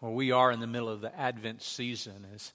Well, 0.00 0.12
we 0.12 0.32
are 0.32 0.50
in 0.50 0.60
the 0.60 0.66
middle 0.66 0.88
of 0.88 1.02
the 1.02 1.14
Advent 1.14 1.60
season 1.60 2.24
as 2.34 2.52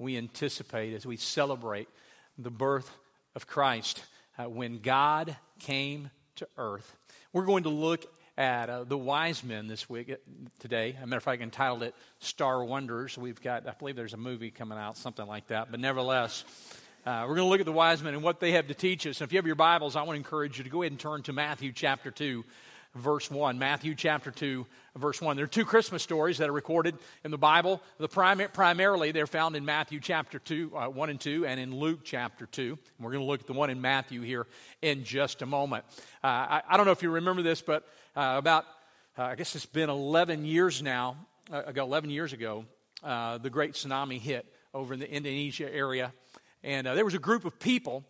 we 0.00 0.16
anticipate, 0.16 0.94
as 0.94 1.06
we 1.06 1.16
celebrate 1.16 1.88
the 2.36 2.50
birth 2.50 2.90
of 3.36 3.46
Christ 3.46 4.02
uh, 4.36 4.48
when 4.48 4.80
God 4.80 5.36
came 5.60 6.10
to 6.36 6.48
earth. 6.56 6.96
We're 7.32 7.44
going 7.44 7.62
to 7.62 7.68
look 7.68 8.04
at 8.36 8.68
uh, 8.68 8.82
the 8.82 8.98
wise 8.98 9.44
men 9.44 9.68
this 9.68 9.88
week, 9.88 10.10
uh, 10.10 10.16
today. 10.58 10.96
As 10.96 11.04
a 11.04 11.06
matter 11.06 11.18
of 11.18 11.22
fact, 11.22 11.40
I 11.40 11.44
entitled 11.44 11.84
it 11.84 11.94
Star 12.18 12.64
Wonders. 12.64 13.16
We've 13.16 13.40
got, 13.40 13.68
I 13.68 13.74
believe 13.78 13.94
there's 13.94 14.14
a 14.14 14.16
movie 14.16 14.50
coming 14.50 14.76
out, 14.76 14.96
something 14.96 15.26
like 15.26 15.46
that. 15.48 15.70
But 15.70 15.78
nevertheless, 15.78 16.44
uh, 17.06 17.26
we're 17.28 17.36
going 17.36 17.46
to 17.46 17.50
look 17.50 17.60
at 17.60 17.66
the 17.66 17.72
wise 17.72 18.02
men 18.02 18.14
and 18.14 18.24
what 18.24 18.40
they 18.40 18.52
have 18.52 18.66
to 18.66 18.74
teach 18.74 19.06
us. 19.06 19.20
And 19.20 19.28
if 19.28 19.32
you 19.32 19.38
have 19.38 19.46
your 19.46 19.54
Bibles, 19.54 19.94
I 19.94 20.02
want 20.02 20.16
to 20.16 20.18
encourage 20.18 20.58
you 20.58 20.64
to 20.64 20.70
go 20.70 20.82
ahead 20.82 20.90
and 20.90 20.98
turn 20.98 21.22
to 21.22 21.32
Matthew 21.32 21.70
chapter 21.70 22.10
2 22.10 22.44
verse 22.94 23.30
1. 23.30 23.58
Matthew 23.58 23.94
chapter 23.94 24.30
2, 24.30 24.66
verse 24.96 25.20
1. 25.20 25.36
There 25.36 25.44
are 25.44 25.48
two 25.48 25.64
Christmas 25.64 26.02
stories 26.02 26.38
that 26.38 26.48
are 26.48 26.52
recorded 26.52 26.96
in 27.24 27.30
the 27.30 27.38
Bible. 27.38 27.82
The 27.98 28.08
prim- 28.08 28.48
primarily, 28.52 29.12
they're 29.12 29.26
found 29.26 29.56
in 29.56 29.64
Matthew 29.64 30.00
chapter 30.00 30.38
2, 30.38 30.72
uh, 30.76 30.88
1 30.88 31.10
and 31.10 31.20
2, 31.20 31.46
and 31.46 31.60
in 31.60 31.74
Luke 31.74 32.00
chapter 32.04 32.46
2. 32.46 32.62
And 32.62 33.04
we're 33.04 33.12
going 33.12 33.22
to 33.22 33.26
look 33.26 33.40
at 33.40 33.46
the 33.46 33.52
one 33.52 33.70
in 33.70 33.80
Matthew 33.80 34.22
here 34.22 34.46
in 34.82 35.04
just 35.04 35.42
a 35.42 35.46
moment. 35.46 35.84
Uh, 36.22 36.26
I, 36.26 36.62
I, 36.68 36.76
don't 36.76 36.86
know 36.86 36.92
if 36.92 37.02
you 37.02 37.10
remember 37.10 37.42
this, 37.42 37.62
but 37.62 37.86
uh, 38.16 38.34
about, 38.38 38.64
uh, 39.16 39.24
I 39.24 39.34
guess 39.34 39.54
it's 39.54 39.66
been 39.66 39.90
11 39.90 40.44
years 40.44 40.82
now, 40.82 41.16
uh, 41.52 41.62
ago, 41.66 41.84
11 41.84 42.10
years 42.10 42.32
ago, 42.32 42.64
uh, 43.02 43.38
the 43.38 43.50
great 43.50 43.74
tsunami 43.74 44.20
hit 44.20 44.46
over 44.74 44.94
in 44.94 45.00
the 45.00 45.10
Indonesia 45.10 45.72
area. 45.72 46.12
And 46.62 46.86
there 46.86 47.04
was 47.04 47.14
a 47.14 47.20
group 47.20 47.44
of 47.44 47.58
people 47.60 48.04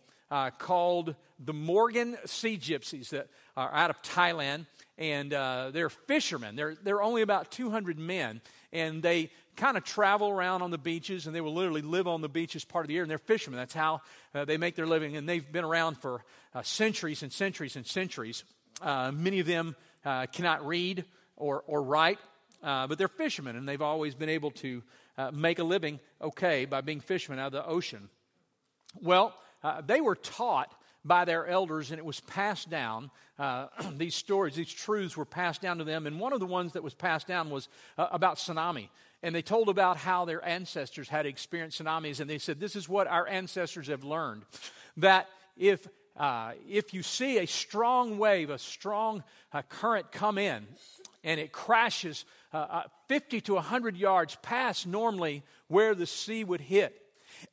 called 0.57 1.15
the 1.39 1.53
Moken 1.53 2.15
Sea 2.27 2.57
Gypsies 2.57 3.09
that 3.09 3.27
are 3.59 3.73
out 3.73 3.89
of 3.89 4.01
Thailand, 4.01 4.65
and 4.97 5.33
uh, 5.33 5.71
they're 5.71 5.89
fishermen. 5.89 6.55
They're, 6.55 6.75
they're 6.81 7.01
only 7.01 7.21
about 7.21 7.51
200 7.51 7.99
men, 7.99 8.41
and 8.71 9.03
they 9.03 9.31
kind 9.55 9.75
of 9.75 9.83
travel 9.83 10.29
around 10.29 10.61
on 10.61 10.71
the 10.71 10.77
beaches, 10.77 11.27
and 11.27 11.35
they 11.35 11.41
will 11.41 11.53
literally 11.53 11.81
live 11.81 12.07
on 12.07 12.21
the 12.21 12.29
beaches 12.29 12.63
part 12.63 12.85
of 12.85 12.87
the 12.87 12.93
year, 12.93 13.03
and 13.03 13.11
they're 13.11 13.17
fishermen. 13.17 13.57
That's 13.57 13.73
how 13.73 14.01
uh, 14.33 14.45
they 14.45 14.57
make 14.57 14.75
their 14.75 14.87
living, 14.87 15.17
and 15.17 15.27
they've 15.27 15.49
been 15.51 15.65
around 15.65 15.97
for 15.97 16.23
uh, 16.53 16.61
centuries 16.61 17.21
and 17.21 17.33
centuries 17.33 17.75
and 17.75 17.85
centuries. 17.85 18.45
Uh, 18.81 19.11
many 19.13 19.39
of 19.39 19.47
them 19.47 19.75
uh, 20.05 20.25
cannot 20.27 20.65
read 20.65 21.03
or, 21.35 21.63
or 21.67 21.83
write, 21.83 22.19
uh, 22.63 22.87
but 22.87 22.97
they're 22.97 23.09
fishermen, 23.09 23.57
and 23.57 23.67
they've 23.67 23.81
always 23.81 24.15
been 24.15 24.29
able 24.29 24.51
to 24.51 24.81
make 25.33 25.59
a 25.59 25.63
living 25.65 25.99
okay 26.21 26.63
by 26.63 26.79
being 26.79 27.01
fishermen 27.01 27.39
out 27.39 27.47
of 27.47 27.51
the 27.51 27.65
ocean. 27.65 28.07
Well, 29.01 29.35
they 29.85 29.99
were 29.99 30.15
taught 30.15 30.73
by 31.05 31.25
their 31.25 31.47
elders, 31.47 31.91
and 31.91 31.99
it 31.99 32.05
was 32.05 32.19
passed 32.19 32.69
down. 32.69 33.11
Uh, 33.37 33.67
these 33.97 34.15
stories, 34.15 34.55
these 34.55 34.73
truths 34.73 35.15
were 35.15 35.25
passed 35.25 35.61
down 35.61 35.77
to 35.77 35.83
them. 35.83 36.07
And 36.07 36.19
one 36.19 36.33
of 36.33 36.39
the 36.39 36.45
ones 36.45 36.73
that 36.73 36.83
was 36.83 36.93
passed 36.93 37.27
down 37.27 37.49
was 37.49 37.69
uh, 37.97 38.07
about 38.11 38.37
tsunami. 38.37 38.89
And 39.21 39.35
they 39.35 39.41
told 39.41 39.67
about 39.69 39.97
how 39.97 40.25
their 40.25 40.45
ancestors 40.45 41.09
had 41.09 41.25
experienced 41.25 41.81
tsunamis. 41.81 42.19
And 42.19 42.29
they 42.29 42.37
said, 42.37 42.59
This 42.59 42.75
is 42.75 42.87
what 42.87 43.07
our 43.07 43.27
ancestors 43.27 43.87
have 43.87 44.03
learned 44.03 44.43
that 44.97 45.27
if, 45.57 45.87
uh, 46.17 46.51
if 46.69 46.93
you 46.93 47.03
see 47.03 47.39
a 47.39 47.47
strong 47.47 48.17
wave, 48.17 48.49
a 48.49 48.57
strong 48.57 49.23
uh, 49.51 49.61
current 49.63 50.11
come 50.11 50.37
in, 50.37 50.67
and 51.23 51.39
it 51.39 51.51
crashes 51.51 52.25
uh, 52.53 52.57
uh, 52.57 52.83
50 53.07 53.41
to 53.41 53.53
100 53.55 53.97
yards 53.97 54.37
past 54.41 54.87
normally 54.87 55.43
where 55.67 55.93
the 55.93 56.05
sea 56.05 56.43
would 56.43 56.61
hit, 56.61 57.01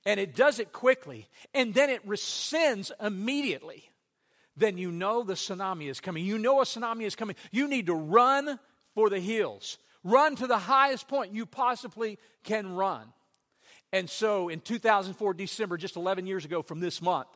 and 0.05 0.21
it 0.21 0.35
does 0.35 0.59
it 0.59 0.73
quickly, 0.73 1.29
and 1.55 1.75
then 1.75 1.91
it 1.91 2.07
rescinds 2.07 2.91
immediately, 3.01 3.91
then 4.57 4.79
you 4.79 4.91
know 4.91 5.23
the 5.23 5.35
tsunami 5.35 5.89
is 5.91 6.01
coming. 6.01 6.25
You 6.25 6.39
know 6.39 6.61
a 6.61 6.65
tsunami 6.65 7.03
is 7.03 7.15
coming. 7.15 7.37
You 7.51 7.69
need 7.69 7.87
to 7.87 7.95
run 7.95 8.59
for 8.95 9.11
the 9.11 9.21
hills, 9.21 9.79
run 10.03 10.37
to 10.37 10.47
the 10.47 10.59
highest 10.59 11.09
point 11.09 11.35
you 11.35 11.47
possibly 11.47 12.19
can 12.43 12.75
run. 12.75 13.13
And 13.93 14.11
so 14.11 14.49
in 14.49 14.61
2004, 14.61 15.35
December, 15.35 15.77
just 15.77 15.97
11 15.97 16.27
years 16.27 16.45
ago 16.45 16.63
from 16.63 16.81
this 16.81 17.01
month, 17.01 17.29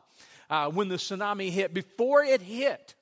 uh, 0.49 0.69
when 0.69 0.89
the 0.89 0.95
tsunami 0.95 1.49
hit, 1.49 1.73
before 1.73 2.23
it 2.23 2.41
hit, 2.41 2.95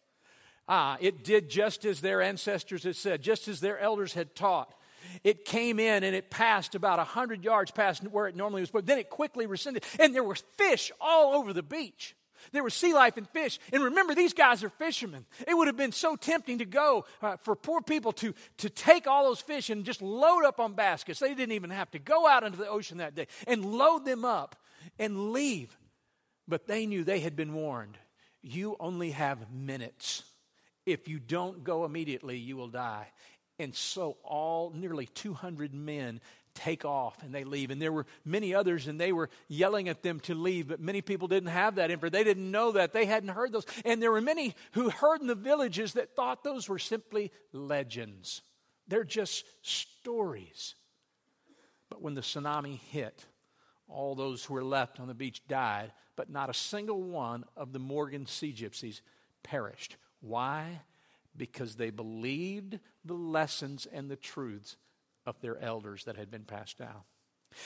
uh, 0.67 0.97
it 0.99 1.23
did 1.23 1.49
just 1.49 1.83
as 1.83 1.99
their 1.99 2.21
ancestors 2.21 2.83
had 2.83 2.95
said, 2.95 3.23
just 3.23 3.47
as 3.47 3.59
their 3.59 3.79
elders 3.79 4.13
had 4.13 4.35
taught. 4.35 4.71
It 5.23 5.45
came 5.45 5.79
in 5.79 6.03
and 6.03 6.15
it 6.15 6.29
passed 6.29 6.75
about 6.75 6.97
100 6.99 7.43
yards 7.43 7.71
past 7.71 8.03
where 8.03 8.27
it 8.27 8.35
normally 8.35 8.61
was, 8.61 8.71
but 8.71 8.85
then 8.85 8.97
it 8.97 9.09
quickly 9.09 9.45
rescinded. 9.45 9.83
And 9.99 10.13
there 10.13 10.23
were 10.23 10.35
fish 10.35 10.91
all 10.99 11.33
over 11.33 11.53
the 11.53 11.63
beach. 11.63 12.15
There 12.51 12.63
was 12.63 12.73
sea 12.73 12.93
life 12.93 13.17
and 13.17 13.27
fish. 13.29 13.59
And 13.71 13.83
remember, 13.83 14.15
these 14.15 14.33
guys 14.33 14.63
are 14.63 14.69
fishermen. 14.69 15.25
It 15.47 15.55
would 15.55 15.67
have 15.67 15.77
been 15.77 15.91
so 15.91 16.15
tempting 16.15 16.59
to 16.59 16.65
go 16.65 17.05
uh, 17.21 17.37
for 17.37 17.55
poor 17.55 17.81
people 17.81 18.11
to, 18.13 18.33
to 18.57 18.69
take 18.69 19.07
all 19.07 19.25
those 19.25 19.41
fish 19.41 19.69
and 19.69 19.83
just 19.83 20.01
load 20.01 20.45
up 20.45 20.59
on 20.59 20.73
baskets. 20.73 21.19
They 21.19 21.33
didn't 21.33 21.53
even 21.53 21.69
have 21.69 21.91
to 21.91 21.99
go 21.99 22.27
out 22.27 22.43
into 22.43 22.57
the 22.57 22.67
ocean 22.67 22.97
that 22.97 23.15
day 23.15 23.27
and 23.47 23.65
load 23.65 24.05
them 24.05 24.25
up 24.25 24.55
and 24.97 25.31
leave. 25.31 25.77
But 26.47 26.67
they 26.67 26.85
knew 26.85 27.03
they 27.03 27.19
had 27.19 27.35
been 27.35 27.53
warned. 27.53 27.97
You 28.41 28.75
only 28.79 29.11
have 29.11 29.51
minutes. 29.51 30.23
If 30.85 31.07
you 31.07 31.19
don't 31.19 31.63
go 31.63 31.85
immediately, 31.85 32.37
you 32.37 32.57
will 32.57 32.69
die. 32.69 33.07
And 33.59 33.75
so 33.75 34.17
all 34.23 34.71
nearly 34.73 35.05
200 35.05 35.73
men 35.73 36.21
take 36.55 36.85
off 36.85 37.21
and 37.23 37.33
they 37.33 37.43
leave. 37.43 37.71
And 37.71 37.81
there 37.81 37.91
were 37.91 38.05
many 38.25 38.55
others, 38.55 38.87
and 38.87 38.99
they 38.99 39.11
were 39.11 39.29
yelling 39.47 39.89
at 39.89 40.01
them 40.01 40.19
to 40.21 40.33
leave, 40.33 40.67
but 40.67 40.79
many 40.79 41.01
people 41.01 41.27
didn't 41.27 41.49
have 41.49 41.75
that 41.75 41.91
info. 41.91 42.09
They 42.09 42.23
didn't 42.23 42.49
know 42.49 42.71
that. 42.73 42.93
They 42.93 43.05
hadn't 43.05 43.29
heard 43.29 43.51
those. 43.51 43.65
And 43.85 44.01
there 44.01 44.11
were 44.11 44.21
many 44.21 44.55
who 44.71 44.89
heard 44.89 45.21
in 45.21 45.27
the 45.27 45.35
villages 45.35 45.93
that 45.93 46.15
thought 46.15 46.43
those 46.43 46.67
were 46.67 46.79
simply 46.79 47.31
legends. 47.53 48.41
They're 48.87 49.03
just 49.03 49.45
stories. 49.61 50.75
But 51.89 52.01
when 52.01 52.15
the 52.15 52.21
tsunami 52.21 52.79
hit, 52.79 53.25
all 53.87 54.15
those 54.15 54.45
who 54.45 54.53
were 54.53 54.63
left 54.63 54.99
on 54.99 55.07
the 55.07 55.13
beach 55.13 55.41
died, 55.47 55.91
but 56.15 56.29
not 56.29 56.49
a 56.49 56.53
single 56.53 57.01
one 57.01 57.45
of 57.55 57.73
the 57.73 57.79
Moken 57.79 58.27
Sea 58.27 58.53
Gypsies 58.53 59.01
perished. 59.43 59.97
Why? 60.21 60.81
Because 61.39 61.75
they 61.75 61.89
believed 61.89 62.77
the 63.03 63.15
lessons 63.15 63.87
and 63.91 64.11
the 64.11 64.15
truths 64.15 64.75
of 65.25 65.41
their 65.41 65.57
elders 65.59 66.03
that 66.03 66.17
had 66.17 66.29
been 66.29 66.43
passed 66.43 66.77
down. 66.77 67.01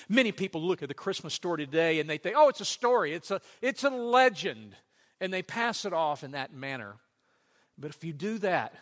Many 0.07 0.31
people 0.31 0.61
look 0.61 0.81
at 0.81 0.87
the 0.87 0.93
Christmas 0.93 1.33
story 1.33 1.65
today 1.65 1.99
and 1.99 2.09
they 2.09 2.17
think, 2.17 2.35
oh, 2.37 2.47
it's 2.47 2.61
a 2.61 2.65
story, 2.65 3.13
it's 3.13 3.31
a, 3.31 3.41
it's 3.61 3.83
a 3.83 3.89
legend, 3.89 4.77
and 5.19 5.33
they 5.33 5.41
pass 5.41 5.83
it 5.83 5.91
off 5.91 6.23
in 6.23 6.31
that 6.31 6.53
manner. 6.53 6.95
But 7.77 7.89
if 7.89 8.03
you 8.05 8.13
do 8.13 8.37
that, 8.37 8.73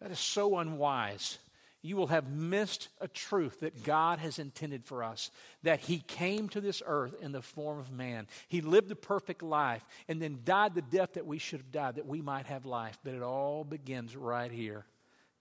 that 0.00 0.10
is 0.10 0.18
so 0.18 0.58
unwise 0.58 1.38
you 1.82 1.96
will 1.96 2.08
have 2.08 2.30
missed 2.30 2.88
a 3.00 3.08
truth 3.08 3.60
that 3.60 3.84
God 3.84 4.18
has 4.18 4.38
intended 4.38 4.84
for 4.84 5.04
us 5.04 5.30
that 5.62 5.80
He 5.80 5.98
came 5.98 6.48
to 6.50 6.60
this 6.60 6.82
earth 6.84 7.14
in 7.20 7.32
the 7.32 7.42
form 7.42 7.78
of 7.78 7.92
man. 7.92 8.26
He 8.48 8.60
lived 8.60 8.90
a 8.90 8.96
perfect 8.96 9.42
life 9.42 9.84
and 10.08 10.20
then 10.20 10.40
died 10.44 10.74
the 10.74 10.82
death 10.82 11.14
that 11.14 11.26
we 11.26 11.38
should 11.38 11.60
have 11.60 11.72
died 11.72 11.94
that 11.96 12.06
we 12.06 12.20
might 12.20 12.46
have 12.46 12.66
life. 12.66 12.98
But 13.04 13.14
it 13.14 13.22
all 13.22 13.64
begins 13.64 14.16
right 14.16 14.50
here 14.50 14.86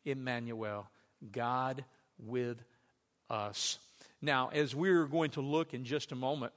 Emmanuel, 0.05 0.87
God 1.31 1.83
with 2.19 2.63
us. 3.29 3.79
Now, 4.21 4.49
as 4.53 4.75
we're 4.75 5.05
going 5.05 5.31
to 5.31 5.41
look 5.41 5.73
in 5.73 5.83
just 5.83 6.11
a 6.11 6.15
moment, 6.15 6.53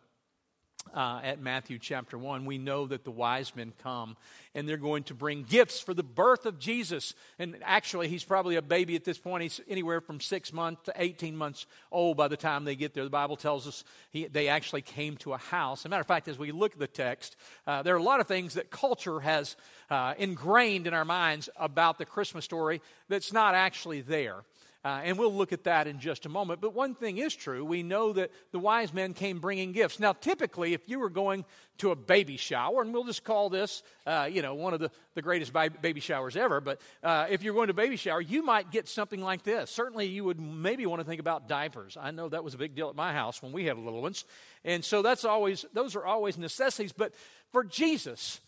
uh, 0.94 1.20
at 1.22 1.40
Matthew 1.40 1.78
chapter 1.78 2.18
1, 2.18 2.44
we 2.44 2.58
know 2.58 2.86
that 2.86 3.04
the 3.04 3.10
wise 3.10 3.54
men 3.54 3.72
come 3.82 4.16
and 4.54 4.68
they're 4.68 4.76
going 4.76 5.04
to 5.04 5.14
bring 5.14 5.44
gifts 5.44 5.80
for 5.80 5.94
the 5.94 6.02
birth 6.02 6.46
of 6.46 6.58
Jesus. 6.58 7.14
And 7.38 7.56
actually, 7.62 8.08
he's 8.08 8.24
probably 8.24 8.56
a 8.56 8.62
baby 8.62 8.96
at 8.96 9.04
this 9.04 9.18
point. 9.18 9.42
He's 9.42 9.60
anywhere 9.68 10.00
from 10.00 10.20
six 10.20 10.52
months 10.52 10.82
to 10.84 10.92
18 10.96 11.36
months 11.36 11.66
old 11.92 12.16
by 12.16 12.28
the 12.28 12.36
time 12.36 12.64
they 12.64 12.76
get 12.76 12.94
there. 12.94 13.04
The 13.04 13.10
Bible 13.10 13.36
tells 13.36 13.66
us 13.66 13.84
he, 14.10 14.26
they 14.26 14.48
actually 14.48 14.82
came 14.82 15.16
to 15.18 15.32
a 15.32 15.38
house. 15.38 15.82
As 15.82 15.86
a 15.86 15.88
matter 15.88 16.00
of 16.00 16.06
fact, 16.06 16.28
as 16.28 16.38
we 16.38 16.52
look 16.52 16.72
at 16.72 16.78
the 16.78 16.86
text, 16.86 17.36
uh, 17.66 17.82
there 17.82 17.94
are 17.94 17.98
a 17.98 18.02
lot 18.02 18.20
of 18.20 18.26
things 18.26 18.54
that 18.54 18.70
culture 18.70 19.20
has 19.20 19.56
uh, 19.90 20.14
ingrained 20.18 20.86
in 20.86 20.94
our 20.94 21.04
minds 21.04 21.48
about 21.56 21.98
the 21.98 22.04
Christmas 22.04 22.44
story 22.44 22.82
that's 23.08 23.32
not 23.32 23.54
actually 23.54 24.00
there. 24.00 24.42
Uh, 24.82 25.02
and 25.04 25.18
we'll 25.18 25.34
look 25.34 25.52
at 25.52 25.64
that 25.64 25.86
in 25.86 26.00
just 26.00 26.24
a 26.24 26.28
moment. 26.30 26.58
But 26.62 26.72
one 26.72 26.94
thing 26.94 27.18
is 27.18 27.34
true 27.36 27.65
we 27.65 27.82
know 27.82 28.15
that 28.15 28.30
the 28.50 28.59
wise 28.59 28.94
men 28.94 29.12
came 29.12 29.38
bringing 29.38 29.72
gifts. 29.72 30.00
Now, 30.00 30.15
typically, 30.15 30.72
if 30.72 30.88
you 30.88 30.98
were 30.98 31.10
going 31.10 31.44
to 31.78 31.91
a 31.91 31.97
baby 31.97 32.38
shower, 32.38 32.80
and 32.80 32.92
we'll 32.92 33.04
just 33.04 33.22
call 33.22 33.50
this, 33.50 33.82
uh, 34.06 34.28
you 34.30 34.41
know, 34.41 34.54
one 34.54 34.72
of 34.72 34.80
the, 34.80 34.91
the 35.15 35.21
greatest 35.21 35.53
baby 35.53 36.00
showers 36.00 36.34
ever, 36.34 36.62
but 36.62 36.80
uh, 37.03 37.27
if 37.28 37.42
you're 37.42 37.53
going 37.53 37.66
to 37.66 37.72
a 37.72 37.74
baby 37.74 37.97
shower, 37.97 38.22
you 38.22 38.42
might 38.42 38.71
get 38.71 38.88
something 38.88 39.21
like 39.21 39.42
this. 39.42 39.71
Certainly, 39.71 40.06
you 40.06 40.24
would 40.24 40.41
maybe 40.41 40.86
want 40.86 41.00
to 41.00 41.06
think 41.06 41.21
about 41.21 41.47
diapers. 41.47 41.98
I 42.00 42.10
know 42.10 42.30
that 42.30 42.42
was 42.42 42.54
a 42.54 42.59
big 42.59 42.74
deal 42.74 42.88
at 42.88 42.97
my 42.97 43.12
house 43.12 43.42
when 43.42 43.53
we 43.53 43.66
had 43.66 43.77
little 43.77 44.00
ones. 44.00 44.24
And 44.65 44.82
so 44.82 45.03
that's 45.03 45.27
always, 45.27 45.66
those 45.74 45.94
are 45.94 46.06
always 46.06 46.38
necessities. 46.38 46.92
But 46.92 47.12
for 47.53 47.65
Jesus, 47.65 48.41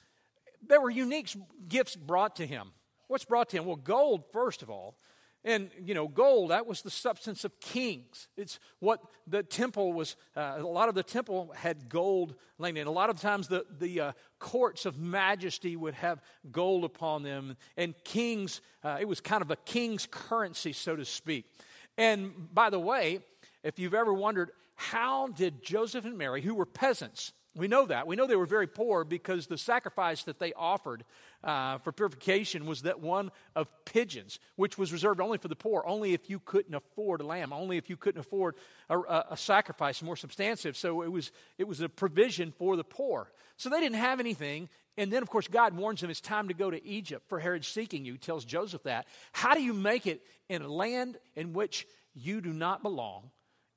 there 0.67 0.81
were 0.81 0.90
unique 0.90 1.34
gifts 1.69 1.94
brought 1.94 2.37
to 2.37 2.46
him. 2.46 2.73
What's 3.08 3.26
brought 3.26 3.50
to 3.50 3.58
him? 3.58 3.67
Well, 3.67 3.76
gold, 3.76 4.25
first 4.32 4.62
of 4.62 4.70
all. 4.70 4.96
And, 5.44 5.71
you 5.81 5.93
know, 5.94 6.06
gold, 6.06 6.50
that 6.50 6.67
was 6.67 6.83
the 6.83 6.91
substance 6.91 7.44
of 7.44 7.59
kings. 7.59 8.29
It's 8.37 8.61
what 8.79 9.00
the 9.27 9.43
temple 9.43 9.93
was, 9.93 10.15
uh, 10.37 10.55
a 10.59 10.62
lot 10.62 10.89
of 10.89 10.94
the 10.94 11.03
temple 11.03 11.53
had 11.56 11.89
gold 11.89 12.37
laying 12.59 12.77
in. 12.77 12.87
A 12.87 12.93
lot 12.93 13.11
of 13.11 13.21
times 13.21 13.49
the, 13.49 13.67
the 13.79 14.00
uh, 14.00 14.12
courts 14.39 14.87
of 14.87 14.99
majesty 14.99 15.75
would 15.75 15.94
have 15.94 16.23
gold 16.53 16.85
upon 16.85 17.25
them. 17.25 17.56
And 17.77 17.94
kings, 18.05 18.61
uh, 18.85 18.99
it 19.00 19.09
was 19.09 19.21
kind 19.21 19.43
of 19.43 19.50
a 19.50 19.56
king's 19.56 20.06
currency, 20.09 20.73
so 20.73 20.94
to 20.94 21.05
speak. 21.05 21.47
And 21.99 22.33
by 22.55 22.71
the 22.71 22.81
way, 22.81 23.19
if 23.65 23.81
you've 23.81 23.94
ever 23.94 24.12
wondered, 24.12 24.53
how 24.77 25.27
did 25.27 25.62
Joseph 25.62 26.05
and 26.05 26.17
Mary, 26.17 26.41
who 26.41 26.55
were 26.55 26.67
peasants, 26.67 27.33
we 27.54 27.69
know 27.69 27.84
that. 27.84 28.06
We 28.06 28.16
know 28.16 28.26
they 28.26 28.37
were 28.37 28.46
very 28.46 28.66
poor 28.66 29.04
because 29.04 29.46
the 29.46 29.58
sacrifice 29.58 30.22
that 30.25 30.38
they 30.38 30.54
offered 30.54 31.04
uh, 31.44 31.78
for 31.78 31.93
purification 31.93 32.64
was 32.64 32.82
that 32.82 33.00
one 33.00 33.31
of 33.54 33.69
pigeons, 33.84 34.38
which 34.56 34.78
was 34.78 34.90
reserved 34.90 35.20
only 35.20 35.37
for 35.37 35.49
the 35.49 35.56
poor, 35.56 35.84
only 35.87 36.14
if 36.14 36.31
you 36.31 36.40
couldn't 36.40 36.75
afford 36.75 37.20
a 37.20 37.26
lamb, 37.26 37.52
only 37.52 37.76
if 37.76 37.90
you 37.90 37.96
couldn't 37.96 38.20
afford 38.20 38.54
a, 38.88 38.99
a, 39.31 39.37
sacrifice 39.37 40.02
more 40.02 40.16
substantive. 40.16 40.78
So 40.78 41.02
it 41.02 41.12
was, 41.12 41.31
it 41.58 41.69
was 41.69 41.82
a 41.82 41.90
provision 41.90 42.52
for 42.52 42.75
the 42.75 42.84
poor. 42.84 43.31
So 43.58 43.69
they 43.69 43.81
didn't 43.81 43.98
have 43.98 44.19
anything. 44.19 44.70
And 44.96 45.12
then, 45.12 45.22
of 45.22 45.28
course, 45.28 45.46
God 45.46 45.76
warns 45.76 46.00
them 46.00 46.08
it's 46.08 46.22
time 46.22 46.48
to 46.48 46.55
go 46.55 46.70
to 46.70 46.82
Egypt, 46.87 47.28
for 47.28 47.38
Herod's 47.38 47.69
seeking 47.69 48.06
you. 48.06 48.16
Tells 48.16 48.46
Joseph 48.46 48.84
that. 48.84 49.06
How 49.32 49.52
do 49.52 49.62
you 49.62 49.75
make 49.75 50.06
it 50.06 50.22
in 50.48 50.62
a 50.62 50.69
land 50.69 51.19
in 51.37 51.52
which 51.52 51.87
you 52.14 52.40
do 52.40 52.52
not 52.52 52.82
belong? 52.82 53.31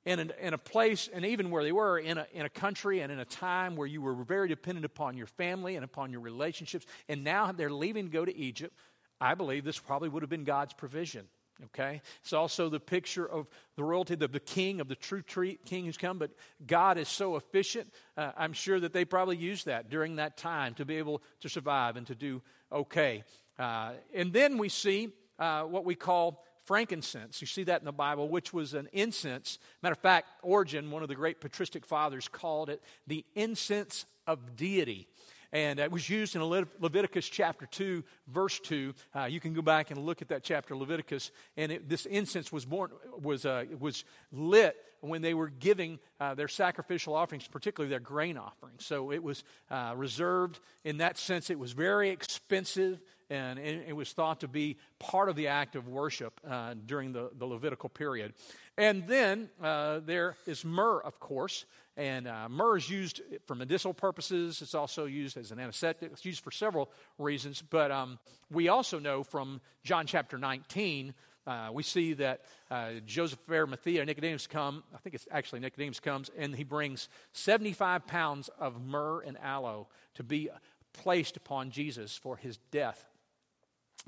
In 0.05 0.31
in 0.39 0.53
a 0.53 0.57
place, 0.57 1.09
and 1.11 1.25
even 1.25 1.49
where 1.49 1.63
they 1.63 1.71
were, 1.71 1.97
in 1.97 2.17
a, 2.17 2.27
in 2.31 2.45
a 2.45 2.49
country 2.49 3.01
and 3.01 3.11
in 3.11 3.19
a 3.19 3.25
time 3.25 3.75
where 3.75 3.87
you 3.87 4.01
were 4.01 4.13
very 4.13 4.47
dependent 4.47 4.85
upon 4.85 5.17
your 5.17 5.27
family 5.27 5.75
and 5.75 5.83
upon 5.83 6.11
your 6.11 6.21
relationships, 6.21 6.85
and 7.09 7.23
now 7.23 7.51
they're 7.51 7.71
leaving 7.71 8.05
to 8.05 8.11
go 8.11 8.23
to 8.23 8.35
Egypt, 8.35 8.77
I 9.19 9.35
believe 9.35 9.63
this 9.63 9.79
probably 9.79 10.09
would 10.09 10.23
have 10.23 10.29
been 10.29 10.43
God's 10.43 10.73
provision. 10.73 11.27
Okay? 11.65 12.01
It's 12.21 12.33
also 12.33 12.69
the 12.69 12.79
picture 12.79 13.25
of 13.25 13.47
the 13.77 13.83
royalty, 13.83 14.13
of 14.15 14.31
the 14.31 14.39
king, 14.39 14.81
of 14.81 14.89
the 14.89 14.95
true 14.95 15.23
king 15.23 15.85
who's 15.85 15.97
come, 15.97 16.19
but 16.19 16.31
God 16.65 16.97
is 16.97 17.07
so 17.07 17.37
efficient. 17.37 17.93
Uh, 18.17 18.31
I'm 18.37 18.53
sure 18.53 18.79
that 18.79 18.91
they 18.91 19.05
probably 19.05 19.37
used 19.37 19.65
that 19.65 19.89
during 19.89 20.17
that 20.17 20.37
time 20.37 20.73
to 20.75 20.85
be 20.85 20.97
able 20.97 21.21
to 21.41 21.49
survive 21.49 21.95
and 21.95 22.05
to 22.07 22.15
do 22.15 22.41
okay. 22.71 23.23
Uh, 23.57 23.93
and 24.13 24.33
then 24.33 24.57
we 24.57 24.67
see 24.67 25.13
uh, 25.39 25.63
what 25.63 25.85
we 25.85 25.95
call 25.95 26.44
frankincense. 26.65 27.41
You 27.41 27.47
see 27.47 27.63
that 27.63 27.81
in 27.81 27.85
the 27.85 27.91
Bible, 27.91 28.27
which 28.27 28.53
was 28.53 28.73
an 28.73 28.89
incense. 28.91 29.59
Matter 29.81 29.93
of 29.93 29.99
fact, 29.99 30.27
Origen, 30.41 30.91
one 30.91 31.03
of 31.03 31.09
the 31.09 31.15
great 31.15 31.39
patristic 31.39 31.85
fathers, 31.85 32.27
called 32.27 32.69
it 32.69 32.81
the 33.07 33.23
incense 33.35 34.05
of 34.27 34.55
deity. 34.55 35.07
And 35.51 35.79
it 35.79 35.89
was 35.89 36.09
used 36.09 36.35
in 36.35 36.43
Leviticus 36.43 37.29
chapter 37.29 37.65
2, 37.65 38.03
verse 38.27 38.59
2. 38.59 38.93
Uh, 39.15 39.23
you 39.23 39.39
can 39.39 39.53
go 39.53 39.61
back 39.61 39.89
and 39.89 40.05
look 40.05 40.21
at 40.21 40.27
that 40.27 40.43
chapter, 40.43 40.75
Leviticus. 40.75 41.31
And 41.55 41.71
it, 41.71 41.87
this 41.87 42.05
incense 42.05 42.51
was, 42.51 42.65
born, 42.65 42.91
was, 43.21 43.45
uh, 43.45 43.63
was 43.79 44.03
lit 44.33 44.75
when 44.99 45.21
they 45.21 45.33
were 45.33 45.47
giving 45.47 45.99
uh, 46.19 46.33
their 46.33 46.49
sacrificial 46.49 47.13
offerings, 47.13 47.47
particularly 47.47 47.89
their 47.89 47.99
grain 48.01 48.37
offerings. 48.37 48.85
So 48.85 49.13
it 49.13 49.23
was 49.23 49.45
uh, 49.71 49.93
reserved 49.95 50.59
in 50.83 50.97
that 50.97 51.17
sense. 51.17 51.49
It 51.49 51.59
was 51.59 51.71
very 51.71 52.09
expensive 52.09 52.99
and 53.29 53.57
it, 53.57 53.95
was 53.95 54.11
thought 54.13 54.41
to 54.41 54.47
be 54.47 54.77
part 54.99 55.29
of 55.29 55.35
the 55.35 55.47
act 55.47 55.75
of 55.75 55.87
worship 55.87 56.39
uh, 56.47 56.75
during 56.85 57.11
the, 57.11 57.31
the 57.37 57.45
Levitical 57.45 57.89
period. 57.89 58.33
And 58.77 59.07
then 59.07 59.49
uh, 59.61 59.99
there 60.05 60.35
is 60.45 60.63
myrrh, 60.63 61.01
of 61.03 61.19
course, 61.19 61.65
and 61.97 62.27
uh, 62.27 62.49
myrrh 62.49 62.77
is 62.77 62.89
used 62.89 63.21
for 63.45 63.55
medicinal 63.55 63.93
purposes. 63.93 64.61
It's 64.61 64.75
also 64.75 65.05
used 65.05 65.37
as 65.37 65.51
an 65.51 65.59
anesthetic. 65.59 66.11
It's 66.11 66.25
used 66.25 66.43
for 66.43 66.51
several 66.51 66.91
reasons. 67.17 67.63
But 67.67 67.91
um, 67.91 68.19
we 68.51 68.67
also 68.67 68.99
know 68.99 69.23
from 69.23 69.61
John 69.83 70.05
chapter 70.05 70.37
19, 70.37 71.13
uh, 71.47 71.69
we 71.71 71.83
see 71.83 72.13
that 72.13 72.41
uh, 72.69 72.93
Joseph 73.05 73.39
of 73.47 73.53
Arimathea, 73.53 74.03
Nicodemus 74.03 74.47
come, 74.47 74.83
I 74.93 74.97
think 74.97 75.15
it's 75.15 75.27
actually 75.31 75.61
Nicodemus 75.61 75.99
comes, 75.99 76.29
and 76.37 76.55
he 76.55 76.63
brings 76.63 77.07
75 77.33 78.07
pounds 78.07 78.49
of 78.59 78.81
myrrh 78.81 79.21
and 79.21 79.37
aloe 79.37 79.87
to 80.15 80.23
be 80.23 80.49
placed 80.93 81.37
upon 81.37 81.71
Jesus 81.71 82.17
for 82.17 82.37
his 82.37 82.57
death. 82.71 83.05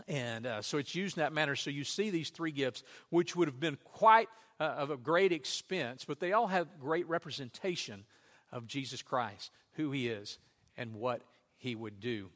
And 0.08 0.46
uh, 0.46 0.62
so 0.62 0.78
it's 0.78 0.96
used 0.96 1.18
in 1.18 1.22
that 1.22 1.34
manner. 1.34 1.56
So 1.56 1.70
you 1.70 1.84
see 1.84 2.10
these 2.10 2.30
three 2.30 2.52
gifts, 2.52 2.84
which 3.10 3.36
would 3.36 3.48
have 3.48 3.60
been 3.60 3.78
quite 3.84 4.30
uh, 4.60 4.64
of 4.64 4.90
a 4.90 4.98
great 4.98 5.32
expense, 5.32 6.06
but 6.06 6.20
they 6.20 6.34
all 6.34 6.48
have 6.48 6.68
great 6.80 7.08
representation 7.08 8.06
of 8.52 8.68
Jesus 8.68 9.02
Christ, 9.02 9.52
who 9.74 9.92
he 9.92 10.08
is, 10.08 10.40
and 10.78 10.96
what 10.96 11.22
he 11.58 11.76
would 11.76 12.00
do. 12.00 12.30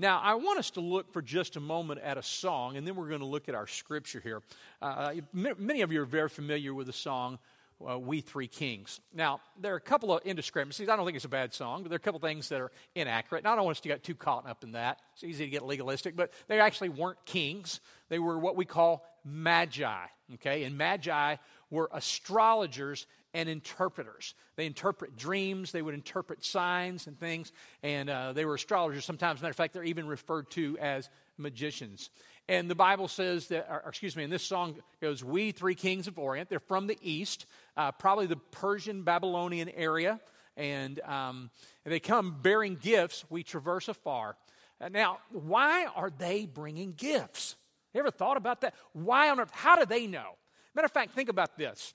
Now, 0.00 0.20
I 0.20 0.34
want 0.34 0.60
us 0.60 0.70
to 0.72 0.80
look 0.80 1.12
for 1.12 1.20
just 1.20 1.56
a 1.56 1.60
moment 1.60 2.00
at 2.02 2.16
a 2.16 2.22
song, 2.22 2.76
and 2.76 2.86
then 2.86 2.94
we're 2.94 3.08
going 3.08 3.20
to 3.20 3.26
look 3.26 3.48
at 3.48 3.56
our 3.56 3.66
scripture 3.66 4.20
here. 4.20 4.42
Uh, 4.80 5.14
many 5.32 5.82
of 5.82 5.90
you 5.90 6.00
are 6.02 6.06
very 6.06 6.28
familiar 6.28 6.72
with 6.72 6.86
the 6.86 6.92
song 6.92 7.40
uh, 7.86 7.98
We 7.98 8.20
Three 8.20 8.48
Kings. 8.48 9.00
Now, 9.14 9.40
there 9.60 9.72
are 9.72 9.76
a 9.76 9.80
couple 9.80 10.16
of 10.16 10.24
indiscrepancies. 10.24 10.88
I 10.88 10.96
don't 10.96 11.04
think 11.04 11.16
it's 11.16 11.24
a 11.24 11.28
bad 11.28 11.54
song, 11.54 11.82
but 11.82 11.90
there 11.90 11.96
are 11.96 11.98
a 11.98 12.00
couple 12.00 12.20
things 12.20 12.48
that 12.48 12.60
are 12.60 12.72
inaccurate. 12.94 13.40
And 13.40 13.48
I 13.48 13.56
don't 13.56 13.64
want 13.64 13.76
us 13.76 13.80
to 13.82 13.88
get 13.88 14.02
too 14.02 14.14
caught 14.14 14.48
up 14.48 14.64
in 14.64 14.72
that. 14.72 15.00
It's 15.14 15.24
easy 15.24 15.44
to 15.44 15.50
get 15.50 15.64
legalistic, 15.64 16.16
but 16.16 16.32
they 16.48 16.60
actually 16.60 16.88
weren't 16.90 17.24
kings. 17.24 17.80
They 18.08 18.18
were 18.18 18.38
what 18.38 18.56
we 18.56 18.64
call 18.64 19.04
magi, 19.24 20.06
okay? 20.34 20.64
And 20.64 20.76
magi 20.76 21.36
were 21.70 21.88
astrologers 21.92 23.06
and 23.34 23.48
interpreters. 23.48 24.34
They 24.56 24.66
interpret 24.66 25.16
dreams, 25.16 25.70
they 25.70 25.82
would 25.82 25.94
interpret 25.94 26.44
signs 26.44 27.06
and 27.06 27.18
things, 27.18 27.52
and 27.82 28.08
uh, 28.08 28.32
they 28.32 28.44
were 28.44 28.54
astrologers. 28.54 29.04
Sometimes, 29.04 29.42
matter 29.42 29.50
of 29.50 29.56
fact, 29.56 29.74
they're 29.74 29.84
even 29.84 30.08
referred 30.08 30.50
to 30.52 30.78
as 30.78 31.10
magicians. 31.36 32.10
And 32.48 32.70
the 32.70 32.74
Bible 32.74 33.08
says 33.08 33.48
that, 33.48 33.68
or, 33.70 33.84
excuse 33.88 34.16
me, 34.16 34.24
and 34.24 34.32
this 34.32 34.42
song 34.42 34.76
goes, 35.02 35.22
We 35.22 35.52
three 35.52 35.74
kings 35.74 36.08
of 36.08 36.18
Orient. 36.18 36.48
They're 36.48 36.58
from 36.58 36.86
the 36.86 36.98
east, 37.02 37.44
uh, 37.76 37.92
probably 37.92 38.26
the 38.26 38.36
Persian 38.36 39.02
Babylonian 39.02 39.68
area. 39.68 40.18
And, 40.56 40.98
um, 41.00 41.50
and 41.84 41.92
they 41.92 42.00
come 42.00 42.38
bearing 42.40 42.76
gifts. 42.76 43.24
We 43.28 43.42
traverse 43.42 43.88
afar. 43.88 44.36
Uh, 44.80 44.88
now, 44.88 45.18
why 45.30 45.86
are 45.86 46.10
they 46.10 46.46
bringing 46.46 46.92
gifts? 46.92 47.54
You 47.92 48.00
ever 48.00 48.10
thought 48.10 48.36
about 48.36 48.62
that? 48.62 48.74
Why 48.92 49.28
on 49.30 49.40
earth? 49.40 49.50
How 49.52 49.76
do 49.76 49.84
they 49.84 50.06
know? 50.06 50.36
Matter 50.74 50.86
of 50.86 50.92
fact, 50.92 51.12
think 51.12 51.28
about 51.28 51.58
this. 51.58 51.94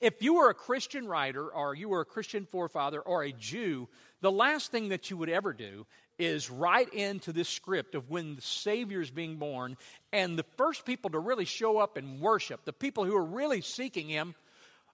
If 0.00 0.22
you 0.22 0.34
were 0.34 0.50
a 0.50 0.54
Christian 0.54 1.06
writer 1.06 1.48
or 1.48 1.74
you 1.74 1.88
were 1.88 2.00
a 2.00 2.04
Christian 2.04 2.46
forefather 2.46 3.00
or 3.00 3.22
a 3.22 3.32
Jew, 3.32 3.88
the 4.20 4.32
last 4.32 4.70
thing 4.70 4.88
that 4.88 5.10
you 5.10 5.16
would 5.16 5.28
ever 5.28 5.52
do 5.52 5.86
is 6.18 6.50
right 6.50 6.92
into 6.92 7.32
this 7.32 7.48
script 7.48 7.94
of 7.94 8.10
when 8.10 8.36
the 8.36 8.42
Savior 8.42 9.00
is 9.00 9.10
being 9.10 9.36
born, 9.36 9.76
and 10.12 10.38
the 10.38 10.44
first 10.56 10.84
people 10.84 11.10
to 11.10 11.18
really 11.18 11.44
show 11.44 11.78
up 11.78 11.96
and 11.96 12.20
worship, 12.20 12.64
the 12.64 12.72
people 12.72 13.04
who 13.04 13.16
are 13.16 13.24
really 13.24 13.60
seeking 13.60 14.08
Him, 14.08 14.34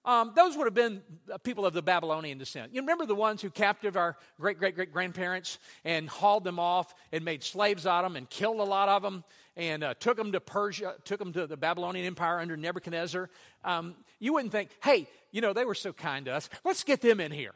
um, 0.03 0.31
those 0.35 0.57
would 0.57 0.65
have 0.65 0.73
been 0.73 1.03
people 1.43 1.65
of 1.65 1.73
the 1.73 1.83
Babylonian 1.83 2.39
descent. 2.39 2.73
You 2.73 2.81
remember 2.81 3.05
the 3.05 3.13
ones 3.13 3.41
who 3.41 3.51
captured 3.51 3.95
our 3.95 4.17
great 4.39 4.57
great 4.57 4.73
great 4.73 4.91
grandparents 4.91 5.59
and 5.85 6.09
hauled 6.09 6.43
them 6.43 6.57
off 6.57 6.93
and 7.11 7.23
made 7.23 7.43
slaves 7.43 7.85
out 7.85 8.03
of 8.03 8.11
them 8.11 8.17
and 8.17 8.27
killed 8.27 8.59
a 8.59 8.63
lot 8.63 8.89
of 8.89 9.03
them 9.03 9.23
and 9.55 9.83
uh, 9.83 9.93
took 9.95 10.17
them 10.17 10.31
to 10.31 10.39
Persia, 10.39 10.95
took 11.03 11.19
them 11.19 11.33
to 11.33 11.47
the 11.47 11.57
Babylonian 11.57 12.05
Empire 12.05 12.39
under 12.39 12.55
Nebuchadnezzar. 12.55 13.29
Um, 13.63 13.95
you 14.19 14.33
wouldn't 14.33 14.51
think, 14.51 14.69
hey, 14.83 15.07
you 15.31 15.41
know, 15.41 15.53
they 15.53 15.65
were 15.65 15.75
so 15.75 15.93
kind 15.93 16.25
to 16.25 16.33
us. 16.33 16.49
Let's 16.63 16.83
get 16.83 17.01
them 17.01 17.19
in 17.19 17.31
here. 17.31 17.53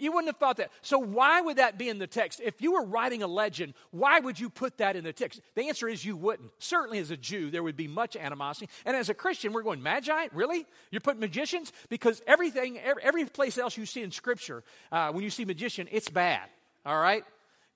You 0.00 0.12
wouldn't 0.12 0.28
have 0.28 0.36
thought 0.36 0.58
that. 0.58 0.70
So, 0.80 0.98
why 0.98 1.40
would 1.40 1.56
that 1.56 1.76
be 1.76 1.88
in 1.88 1.98
the 1.98 2.06
text? 2.06 2.40
If 2.42 2.62
you 2.62 2.72
were 2.72 2.84
writing 2.84 3.24
a 3.24 3.26
legend, 3.26 3.74
why 3.90 4.20
would 4.20 4.38
you 4.38 4.48
put 4.48 4.78
that 4.78 4.94
in 4.94 5.02
the 5.02 5.12
text? 5.12 5.40
The 5.56 5.68
answer 5.68 5.88
is 5.88 6.04
you 6.04 6.16
wouldn't. 6.16 6.52
Certainly, 6.58 7.00
as 7.00 7.10
a 7.10 7.16
Jew, 7.16 7.50
there 7.50 7.64
would 7.64 7.76
be 7.76 7.88
much 7.88 8.14
animosity. 8.14 8.68
And 8.86 8.96
as 8.96 9.08
a 9.08 9.14
Christian, 9.14 9.52
we're 9.52 9.62
going, 9.62 9.82
Magi? 9.82 10.28
Really? 10.32 10.66
You're 10.92 11.00
putting 11.00 11.20
magicians? 11.20 11.72
Because 11.88 12.22
everything, 12.28 12.78
every, 12.78 13.24
place 13.24 13.58
else 13.58 13.76
you 13.76 13.86
see 13.86 14.02
in 14.02 14.12
Scripture, 14.12 14.62
uh, 14.92 15.10
when 15.10 15.24
you 15.24 15.30
see 15.30 15.44
magician, 15.44 15.88
it's 15.90 16.08
bad. 16.08 16.48
All 16.86 16.98
right? 16.98 17.24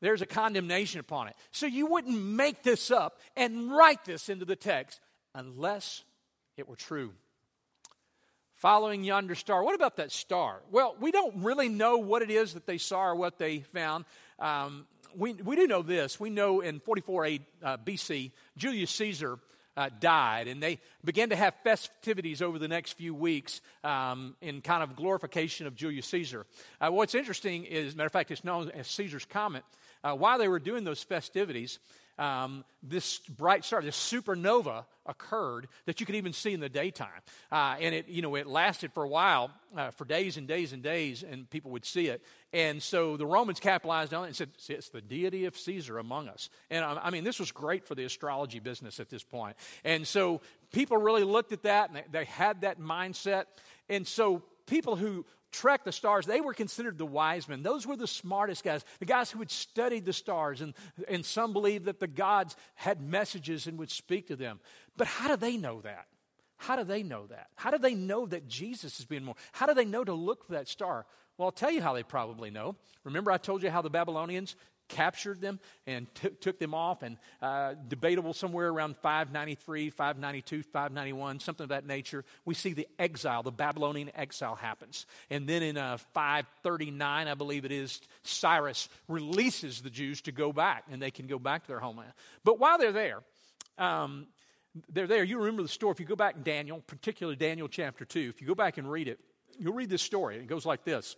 There's 0.02 0.20
a 0.20 0.26
condemnation 0.26 1.00
upon 1.00 1.28
it. 1.28 1.36
So, 1.50 1.64
you 1.64 1.86
wouldn't 1.86 2.22
make 2.22 2.62
this 2.62 2.90
up 2.90 3.18
and 3.34 3.72
write 3.72 4.04
this 4.04 4.28
into 4.28 4.44
the 4.44 4.56
text 4.56 5.00
unless 5.34 6.04
it 6.58 6.68
were 6.68 6.76
true 6.76 7.12
following 8.62 9.02
yonder 9.02 9.34
star. 9.34 9.64
What 9.64 9.74
about 9.74 9.96
that 9.96 10.12
star? 10.12 10.62
Well, 10.70 10.94
we 11.00 11.10
don't 11.10 11.42
really 11.42 11.68
know 11.68 11.96
what 11.96 12.22
it 12.22 12.30
is 12.30 12.54
that 12.54 12.64
they 12.64 12.78
saw 12.78 13.06
or 13.06 13.16
what 13.16 13.36
they 13.36 13.58
found. 13.58 14.04
Um, 14.38 14.86
we, 15.16 15.32
we 15.32 15.56
do 15.56 15.66
know 15.66 15.82
this. 15.82 16.20
We 16.20 16.30
know 16.30 16.60
in 16.60 16.78
44 16.78 17.26
A, 17.26 17.40
uh, 17.60 17.76
BC, 17.78 18.30
Julius 18.56 18.92
Caesar 18.92 19.40
uh, 19.76 19.90
died, 19.98 20.46
and 20.46 20.62
they 20.62 20.78
began 21.04 21.30
to 21.30 21.36
have 21.36 21.54
festivities 21.64 22.40
over 22.40 22.60
the 22.60 22.68
next 22.68 22.92
few 22.92 23.14
weeks 23.14 23.60
um, 23.82 24.36
in 24.40 24.60
kind 24.60 24.84
of 24.84 24.94
glorification 24.94 25.66
of 25.66 25.74
Julius 25.74 26.06
Caesar. 26.06 26.46
Uh, 26.80 26.90
what's 26.90 27.16
interesting 27.16 27.64
is, 27.64 27.96
matter 27.96 28.06
of 28.06 28.12
fact, 28.12 28.30
it's 28.30 28.44
known 28.44 28.70
as 28.70 28.86
Caesar's 28.86 29.24
Comet. 29.24 29.64
Uh, 30.04 30.14
while 30.14 30.38
they 30.38 30.48
were 30.48 30.60
doing 30.60 30.84
those 30.84 31.02
festivities, 31.02 31.78
um, 32.18 32.64
this 32.82 33.18
bright 33.18 33.64
star, 33.64 33.82
this 33.82 33.96
supernova 33.96 34.84
occurred 35.06 35.66
that 35.86 35.98
you 35.98 36.06
could 36.06 36.14
even 36.14 36.32
see 36.32 36.52
in 36.52 36.60
the 36.60 36.68
daytime. 36.68 37.08
Uh, 37.50 37.76
and 37.80 37.94
it, 37.94 38.08
you 38.08 38.22
know, 38.22 38.34
it 38.36 38.46
lasted 38.46 38.92
for 38.92 39.02
a 39.02 39.08
while, 39.08 39.50
uh, 39.76 39.90
for 39.90 40.04
days 40.04 40.36
and 40.36 40.46
days 40.46 40.72
and 40.72 40.82
days, 40.82 41.22
and 41.22 41.48
people 41.50 41.70
would 41.70 41.84
see 41.84 42.08
it. 42.08 42.22
And 42.52 42.82
so 42.82 43.16
the 43.16 43.26
Romans 43.26 43.58
capitalized 43.58 44.14
on 44.14 44.24
it 44.24 44.26
and 44.28 44.36
said, 44.36 44.50
it's 44.68 44.90
the 44.90 45.00
deity 45.00 45.46
of 45.46 45.56
Caesar 45.56 45.98
among 45.98 46.28
us. 46.28 46.50
And 46.70 46.84
um, 46.84 47.00
I 47.02 47.10
mean, 47.10 47.24
this 47.24 47.40
was 47.40 47.50
great 47.50 47.86
for 47.86 47.94
the 47.94 48.04
astrology 48.04 48.60
business 48.60 49.00
at 49.00 49.08
this 49.08 49.24
point. 49.24 49.56
And 49.84 50.06
so 50.06 50.42
people 50.72 50.98
really 50.98 51.24
looked 51.24 51.52
at 51.52 51.62
that 51.62 51.88
and 51.88 51.96
they, 51.96 52.04
they 52.10 52.24
had 52.26 52.60
that 52.60 52.78
mindset. 52.78 53.46
And 53.88 54.06
so 54.06 54.42
people 54.66 54.96
who 54.96 55.24
trek 55.52 55.84
the 55.84 55.92
stars, 55.92 56.26
they 56.26 56.40
were 56.40 56.54
considered 56.54 56.98
the 56.98 57.06
wise 57.06 57.48
men. 57.48 57.62
Those 57.62 57.86
were 57.86 57.96
the 57.96 58.06
smartest 58.06 58.64
guys, 58.64 58.84
the 58.98 59.06
guys 59.06 59.30
who 59.30 59.38
had 59.38 59.50
studied 59.50 60.04
the 60.04 60.12
stars. 60.12 60.60
And, 60.60 60.74
and 61.08 61.24
some 61.24 61.52
believed 61.52 61.84
that 61.84 62.00
the 62.00 62.08
gods 62.08 62.56
had 62.74 63.00
messages 63.00 63.66
and 63.66 63.78
would 63.78 63.90
speak 63.90 64.28
to 64.28 64.36
them. 64.36 64.58
But 64.96 65.06
how 65.06 65.28
do 65.28 65.36
they 65.36 65.56
know 65.56 65.80
that? 65.82 66.06
How 66.56 66.76
do 66.76 66.84
they 66.84 67.02
know 67.02 67.26
that? 67.26 67.48
How 67.56 67.70
do 67.70 67.78
they 67.78 67.94
know 67.94 68.26
that 68.26 68.48
Jesus 68.48 69.00
is 69.00 69.06
being 69.06 69.24
born? 69.24 69.36
How 69.52 69.66
do 69.66 69.74
they 69.74 69.84
know 69.84 70.04
to 70.04 70.12
look 70.12 70.46
for 70.46 70.52
that 70.52 70.68
star? 70.68 71.06
Well, 71.36 71.46
I'll 71.46 71.52
tell 71.52 71.70
you 71.70 71.82
how 71.82 71.92
they 71.92 72.02
probably 72.02 72.50
know. 72.50 72.76
Remember, 73.04 73.32
I 73.32 73.38
told 73.38 73.62
you 73.62 73.70
how 73.70 73.82
the 73.82 73.90
Babylonians 73.90 74.54
captured 74.88 75.40
them 75.40 75.60
and 75.86 76.12
t- 76.14 76.30
took 76.40 76.58
them 76.58 76.74
off, 76.74 77.02
and 77.02 77.16
uh, 77.40 77.74
debatable 77.88 78.34
somewhere 78.34 78.68
around 78.68 78.96
593, 78.96 79.90
592, 79.90 80.62
591, 80.62 81.40
something 81.40 81.64
of 81.64 81.70
that 81.70 81.86
nature. 81.86 82.24
We 82.44 82.54
see 82.54 82.72
the 82.72 82.88
exile, 82.98 83.42
the 83.42 83.52
Babylonian 83.52 84.10
exile 84.14 84.54
happens. 84.54 85.06
And 85.30 85.48
then 85.48 85.62
in 85.62 85.76
uh, 85.76 85.98
539, 86.14 87.28
I 87.28 87.34
believe 87.34 87.64
it 87.64 87.72
is, 87.72 88.00
Cyrus 88.22 88.88
releases 89.08 89.80
the 89.80 89.90
Jews 89.90 90.20
to 90.22 90.32
go 90.32 90.52
back, 90.52 90.84
and 90.90 91.00
they 91.00 91.10
can 91.10 91.26
go 91.26 91.38
back 91.38 91.62
to 91.62 91.68
their 91.68 91.80
homeland. 91.80 92.12
But 92.44 92.58
while 92.58 92.78
they're 92.78 92.92
there, 92.92 93.20
um, 93.78 94.26
they're 94.88 95.06
there. 95.06 95.24
You 95.24 95.38
remember 95.38 95.62
the 95.62 95.68
story. 95.68 95.92
If 95.92 96.00
you 96.00 96.06
go 96.06 96.16
back 96.16 96.36
in 96.36 96.42
Daniel, 96.42 96.82
particularly 96.86 97.36
Daniel 97.36 97.68
chapter 97.68 98.04
2, 98.04 98.20
if 98.34 98.40
you 98.40 98.46
go 98.46 98.54
back 98.54 98.78
and 98.78 98.90
read 98.90 99.08
it, 99.08 99.20
you'll 99.58 99.74
read 99.74 99.90
this 99.90 100.02
story. 100.02 100.36
It 100.36 100.46
goes 100.46 100.64
like 100.64 100.84
this 100.84 101.16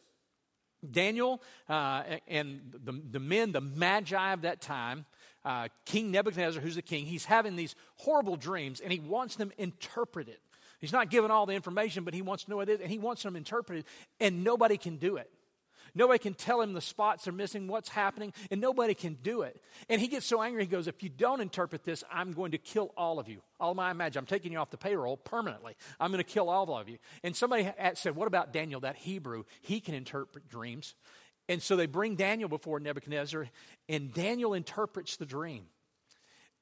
Daniel 0.92 1.42
uh, 1.68 2.02
and 2.28 2.60
the, 2.84 2.92
the 3.10 3.20
men, 3.20 3.52
the 3.52 3.60
magi 3.60 4.32
of 4.32 4.42
that 4.42 4.60
time, 4.60 5.06
uh, 5.44 5.68
King 5.84 6.10
Nebuchadnezzar, 6.10 6.62
who's 6.62 6.76
the 6.76 6.82
king, 6.82 7.04
he's 7.04 7.24
having 7.26 7.56
these 7.56 7.74
horrible 7.96 8.36
dreams 8.36 8.80
and 8.80 8.92
he 8.92 9.00
wants 9.00 9.36
them 9.36 9.52
interpreted. 9.58 10.38
He's 10.80 10.92
not 10.92 11.10
giving 11.10 11.30
all 11.30 11.46
the 11.46 11.54
information, 11.54 12.04
but 12.04 12.14
he 12.14 12.22
wants 12.22 12.44
to 12.44 12.50
know 12.50 12.56
what 12.56 12.68
it 12.68 12.74
is, 12.74 12.80
and 12.80 12.90
he 12.90 12.98
wants 12.98 13.22
them 13.22 13.36
interpreted, 13.36 13.86
and 14.20 14.44
nobody 14.44 14.76
can 14.76 14.96
do 14.96 15.16
it. 15.16 15.30
Nobody 15.94 16.18
can 16.18 16.34
tell 16.34 16.60
him 16.60 16.72
the 16.72 16.80
spots 16.80 17.28
are 17.28 17.32
missing, 17.32 17.68
what's 17.68 17.88
happening, 17.88 18.32
and 18.50 18.60
nobody 18.60 18.94
can 18.94 19.14
do 19.22 19.42
it. 19.42 19.62
And 19.88 20.00
he 20.00 20.08
gets 20.08 20.26
so 20.26 20.42
angry, 20.42 20.64
he 20.64 20.68
goes, 20.68 20.88
If 20.88 21.02
you 21.02 21.08
don't 21.08 21.40
interpret 21.40 21.84
this, 21.84 22.02
I'm 22.10 22.32
going 22.32 22.50
to 22.52 22.58
kill 22.58 22.92
all 22.96 23.18
of 23.20 23.28
you. 23.28 23.42
All 23.60 23.74
my 23.74 23.90
imagine, 23.90 24.18
I'm 24.18 24.26
taking 24.26 24.52
you 24.52 24.58
off 24.58 24.70
the 24.70 24.76
payroll 24.76 25.16
permanently. 25.16 25.76
I'm 26.00 26.10
going 26.10 26.22
to 26.22 26.30
kill 26.30 26.50
all 26.50 26.76
of 26.76 26.88
you. 26.88 26.98
And 27.22 27.36
somebody 27.36 27.70
said, 27.94 28.16
What 28.16 28.26
about 28.26 28.52
Daniel, 28.52 28.80
that 28.80 28.96
Hebrew? 28.96 29.44
He 29.60 29.80
can 29.80 29.94
interpret 29.94 30.48
dreams. 30.48 30.94
And 31.48 31.62
so 31.62 31.76
they 31.76 31.86
bring 31.86 32.16
Daniel 32.16 32.48
before 32.48 32.80
Nebuchadnezzar, 32.80 33.48
and 33.88 34.12
Daniel 34.12 34.54
interprets 34.54 35.16
the 35.16 35.26
dream. 35.26 35.64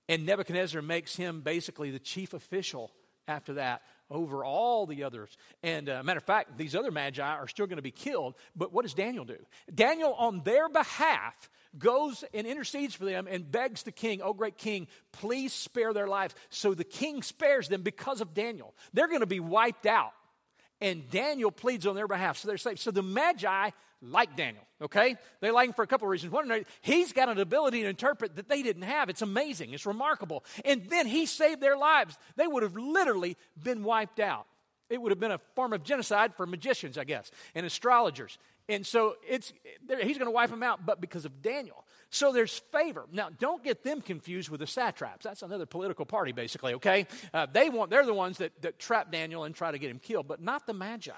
And 0.09 0.27
Nebuchadnezzar 0.27 0.83
makes 0.83 1.17
him 1.17 1.41
basically 1.41 1.91
the 1.91 2.01
chief 2.01 2.35
official 2.35 2.91
after 3.29 3.55
that 3.55 3.83
over 4.13 4.45
all 4.45 4.87
the 4.87 5.05
others. 5.05 5.37
And 5.63 5.89
uh, 5.89 6.03
matter 6.03 6.19
of 6.19 6.25
fact, 6.25 6.57
these 6.59 6.77
other 6.77 6.91
magi 6.91 7.27
are 7.27 7.49
still 7.49 7.67
going 7.67 7.77
to 7.77 7.83
be 7.83 7.91
killed. 7.91 8.35
But 8.55 8.73
what 8.73 8.83
does 8.83 8.95
Daniel 8.95 9.25
do? 9.25 9.39
Daniel, 9.75 10.15
on 10.15 10.43
their 10.45 10.69
behalf, 10.69 11.51
goes 11.79 12.25
and 12.35 12.47
intercedes 12.47 12.95
for 12.95 13.05
them 13.05 13.27
and 13.29 13.51
begs 13.51 13.83
the 13.83 13.93
king, 13.93 14.21
Oh, 14.23 14.35
great 14.35 14.59
king, 14.59 14.89
please 15.13 15.53
spare 15.53 15.93
their 15.93 16.09
lives. 16.09 16.35
So 16.51 16.75
the 16.75 16.85
king 16.85 17.23
spares 17.23 17.69
them 17.69 17.83
because 17.83 18.21
of 18.21 18.35
Daniel. 18.35 18.75
They're 18.93 19.09
going 19.09 19.21
to 19.21 19.27
be 19.27 19.41
wiped 19.41 19.87
out. 19.87 20.13
And 20.81 21.09
Daniel 21.11 21.53
pleads 21.53 21.87
on 21.87 21.95
their 21.95 22.09
behalf, 22.09 22.39
so 22.39 22.49
they're 22.49 22.59
saved. 22.59 22.81
So 22.81 22.91
the 22.91 23.05
magi 23.05 23.71
like 24.03 24.37
Daniel, 24.37 24.65
okay? 24.81 25.17
They 25.41 25.51
like 25.51 25.69
him 25.69 25.75
for 25.75 25.83
a 25.83 25.87
couple 25.87 26.07
of 26.07 26.11
reasons. 26.11 26.33
One, 26.33 26.65
he's 26.81 27.13
got 27.13 27.29
an 27.29 27.39
ability 27.39 27.83
to 27.83 27.89
interpret 27.89 28.37
that 28.37 28.49
they 28.49 28.63
didn't 28.63 28.83
have. 28.83 29.09
It's 29.09 29.23
amazing, 29.23 29.73
it's 29.73 29.87
remarkable. 29.87 30.45
And 30.65 30.85
then 30.91 31.07
he 31.07 31.27
saved 31.27 31.61
their 31.61 31.77
lives. 31.77 32.19
They 32.37 32.47
would 32.47 32.63
have 32.63 32.77
literally 32.77 33.37
been 33.63 33.85
wiped 33.85 34.21
out. 34.21 34.47
It 34.91 35.01
would 35.01 35.11
have 35.11 35.21
been 35.21 35.31
a 35.31 35.41
form 35.55 35.73
of 35.73 35.85
genocide 35.85 36.35
for 36.35 36.45
magicians, 36.45 36.99
I 36.99 37.05
guess, 37.05 37.31
and 37.55 37.65
astrologers. 37.65 38.37
And 38.69 38.87
so 38.87 39.17
it's, 39.27 39.53
he's 39.89 40.19
going 40.19 40.27
to 40.27 40.31
wipe 40.31 40.51
them 40.51 40.63
out, 40.63 40.85
but 40.85 41.01
because 41.01 41.25
of 41.25 41.43
Daniel. 41.43 41.85
So 42.11 42.31
there's 42.33 42.59
favor. 42.73 43.07
Now, 43.11 43.31
don't 43.39 43.65
get 43.65 43.83
them 43.83 44.01
confused 44.01 44.51
with 44.51 44.61
the 44.61 44.67
satraps. 44.67 45.25
That's 45.25 45.43
another 45.43 45.67
political 45.67 46.05
party, 46.05 46.33
basically, 46.33 46.75
okay? 46.75 47.07
Uh, 47.33 47.47
they 47.51 47.71
want, 47.71 47.91
they're 47.91 48.05
the 48.05 48.15
ones 48.15 48.39
that, 48.39 48.53
that 48.63 48.79
trap 48.79 49.11
Daniel 49.11 49.45
and 49.45 49.55
try 49.55 49.71
to 49.71 49.79
get 49.79 49.91
him 49.91 49.99
killed, 49.99 50.29
but 50.29 50.43
not 50.43 50.67
the 50.67 50.75
Magi. 50.75 51.13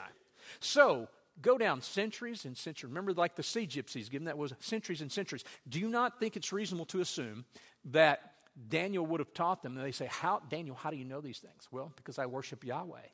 So 0.60 1.08
go 1.40 1.58
down 1.58 1.80
centuries 1.82 2.44
and 2.44 2.56
centuries. 2.56 2.90
Remember, 2.90 3.12
like 3.12 3.36
the 3.36 3.42
sea 3.42 3.66
gypsies, 3.66 4.10
given 4.10 4.26
that 4.26 4.38
was 4.38 4.52
centuries 4.60 5.00
and 5.00 5.10
centuries. 5.10 5.44
Do 5.68 5.80
you 5.80 5.88
not 5.88 6.20
think 6.20 6.36
it's 6.36 6.52
reasonable 6.52 6.86
to 6.86 7.00
assume 7.00 7.44
that 7.86 8.32
Daniel 8.68 9.04
would 9.06 9.20
have 9.20 9.34
taught 9.34 9.62
them? 9.62 9.76
And 9.76 9.84
they 9.84 9.92
say, 9.92 10.06
How, 10.06 10.40
Daniel, 10.48 10.76
how 10.76 10.90
do 10.90 10.96
you 10.96 11.04
know 11.04 11.20
these 11.20 11.38
things? 11.38 11.68
Well, 11.70 11.92
because 11.96 12.18
I 12.18 12.26
worship 12.26 12.64
Yahweh 12.64 13.08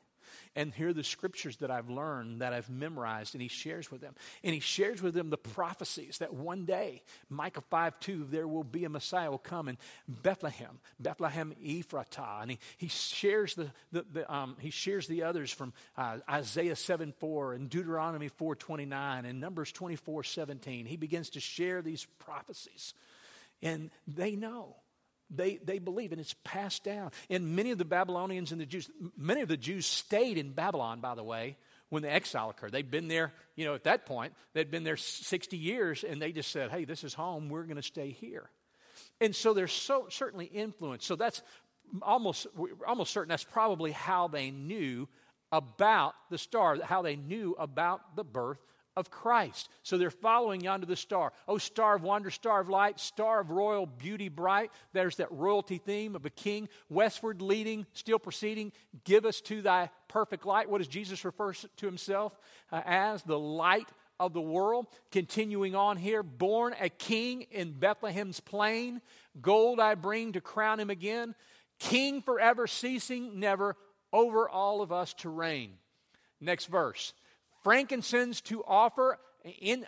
and 0.55 0.73
here 0.73 0.89
are 0.89 0.93
the 0.93 1.03
scriptures 1.03 1.57
that 1.57 1.71
I've 1.71 1.89
learned, 1.89 2.41
that 2.41 2.53
I've 2.53 2.69
memorized, 2.69 3.35
and 3.35 3.41
he 3.41 3.47
shares 3.47 3.91
with 3.91 4.01
them. 4.01 4.15
And 4.43 4.53
he 4.53 4.59
shares 4.59 5.01
with 5.01 5.13
them 5.13 5.29
the 5.29 5.37
prophecies 5.37 6.17
that 6.19 6.33
one 6.33 6.65
day, 6.65 7.03
Micah 7.29 7.61
5 7.69 7.99
2, 7.99 8.27
there 8.29 8.47
will 8.47 8.63
be 8.63 8.85
a 8.85 8.89
Messiah 8.89 9.31
will 9.31 9.37
come 9.37 9.67
in 9.67 9.77
Bethlehem, 10.07 10.79
Bethlehem 10.99 11.53
Ephratah. 11.63 12.41
And 12.41 12.51
he, 12.51 12.59
he 12.77 12.87
shares 12.87 13.55
the, 13.55 13.71
the, 13.91 14.05
the 14.11 14.33
um, 14.33 14.57
he 14.59 14.69
shares 14.69 15.07
the 15.07 15.23
others 15.23 15.51
from 15.51 15.73
uh, 15.97 16.17
Isaiah 16.29 16.75
7 16.75 17.13
4 17.19 17.53
and 17.53 17.69
Deuteronomy 17.69 18.27
4 18.27 18.55
29 18.55 19.25
and 19.25 19.39
Numbers 19.39 19.71
24 19.71 20.23
17. 20.23 20.85
He 20.85 20.97
begins 20.97 21.31
to 21.31 21.39
share 21.39 21.81
these 21.81 22.05
prophecies. 22.19 22.93
And 23.61 23.91
they 24.07 24.35
know 24.35 24.75
they, 25.33 25.57
they 25.63 25.79
believe, 25.79 26.11
and 26.11 26.19
it's 26.19 26.35
passed 26.43 26.83
down. 26.83 27.11
And 27.29 27.55
many 27.55 27.71
of 27.71 27.77
the 27.77 27.85
Babylonians 27.85 28.51
and 28.51 28.59
the 28.59 28.65
Jews, 28.65 28.89
many 29.17 29.41
of 29.41 29.47
the 29.47 29.57
Jews 29.57 29.85
stayed 29.85 30.37
in 30.37 30.51
Babylon, 30.51 30.99
by 30.99 31.15
the 31.15 31.23
way, 31.23 31.57
when 31.89 32.03
the 32.03 32.11
exile 32.11 32.49
occurred. 32.49 32.71
They'd 32.71 32.91
been 32.91 33.07
there, 33.07 33.33
you 33.55 33.65
know, 33.65 33.75
at 33.75 33.83
that 33.85 34.05
point, 34.05 34.33
they'd 34.53 34.71
been 34.71 34.83
there 34.83 34.97
60 34.97 35.57
years, 35.57 36.03
and 36.03 36.21
they 36.21 36.31
just 36.31 36.51
said, 36.51 36.71
hey, 36.71 36.85
this 36.85 37.03
is 37.03 37.13
home, 37.13 37.49
we're 37.49 37.63
going 37.63 37.77
to 37.77 37.81
stay 37.81 38.11
here. 38.11 38.49
And 39.19 39.35
so 39.35 39.53
they're 39.53 39.67
so 39.67 40.07
certainly 40.09 40.45
influenced. 40.45 41.05
So 41.05 41.15
that's 41.15 41.41
almost, 42.01 42.47
almost 42.87 43.11
certain 43.13 43.29
that's 43.29 43.43
probably 43.43 43.91
how 43.91 44.27
they 44.27 44.51
knew 44.51 45.07
about 45.51 46.13
the 46.29 46.37
star, 46.37 46.77
how 46.81 47.01
they 47.01 47.15
knew 47.15 47.55
about 47.59 48.15
the 48.15 48.23
birth 48.23 48.59
of 48.95 49.09
Christ. 49.09 49.69
So 49.83 49.97
they're 49.97 50.11
following 50.11 50.61
yonder 50.61 50.85
the 50.85 50.95
star. 50.95 51.31
Oh, 51.47 51.57
star 51.57 51.95
of 51.95 52.03
wonder, 52.03 52.29
star 52.29 52.59
of 52.59 52.69
light, 52.69 52.99
star 52.99 53.39
of 53.39 53.51
royal 53.51 53.85
beauty 53.85 54.29
bright. 54.29 54.71
There's 54.93 55.15
that 55.17 55.31
royalty 55.31 55.77
theme 55.77 56.15
of 56.15 56.25
a 56.25 56.29
king, 56.29 56.67
westward 56.89 57.41
leading, 57.41 57.85
still 57.93 58.19
proceeding. 58.19 58.71
Give 59.03 59.25
us 59.25 59.41
to 59.41 59.61
thy 59.61 59.89
perfect 60.07 60.45
light. 60.45 60.69
What 60.69 60.79
does 60.79 60.87
Jesus 60.87 61.23
refer 61.23 61.53
to 61.53 61.85
himself 61.85 62.37
uh, 62.71 62.81
as? 62.85 63.23
The 63.23 63.39
light 63.39 63.87
of 64.19 64.33
the 64.33 64.41
world. 64.41 64.87
Continuing 65.11 65.73
on 65.73 65.97
here, 65.97 66.21
born 66.21 66.75
a 66.79 66.89
king 66.89 67.43
in 67.51 67.71
Bethlehem's 67.71 68.39
plain. 68.39 69.01
Gold 69.41 69.79
I 69.79 69.95
bring 69.95 70.33
to 70.33 70.41
crown 70.41 70.79
him 70.79 70.89
again. 70.89 71.33
King 71.79 72.21
forever, 72.21 72.67
ceasing 72.67 73.39
never, 73.39 73.75
over 74.13 74.47
all 74.47 74.81
of 74.81 74.91
us 74.91 75.13
to 75.15 75.29
reign. 75.29 75.71
Next 76.39 76.65
verse 76.65 77.13
frankincense 77.63 78.41
to 78.41 78.63
offer. 78.65 79.19
In, 79.59 79.85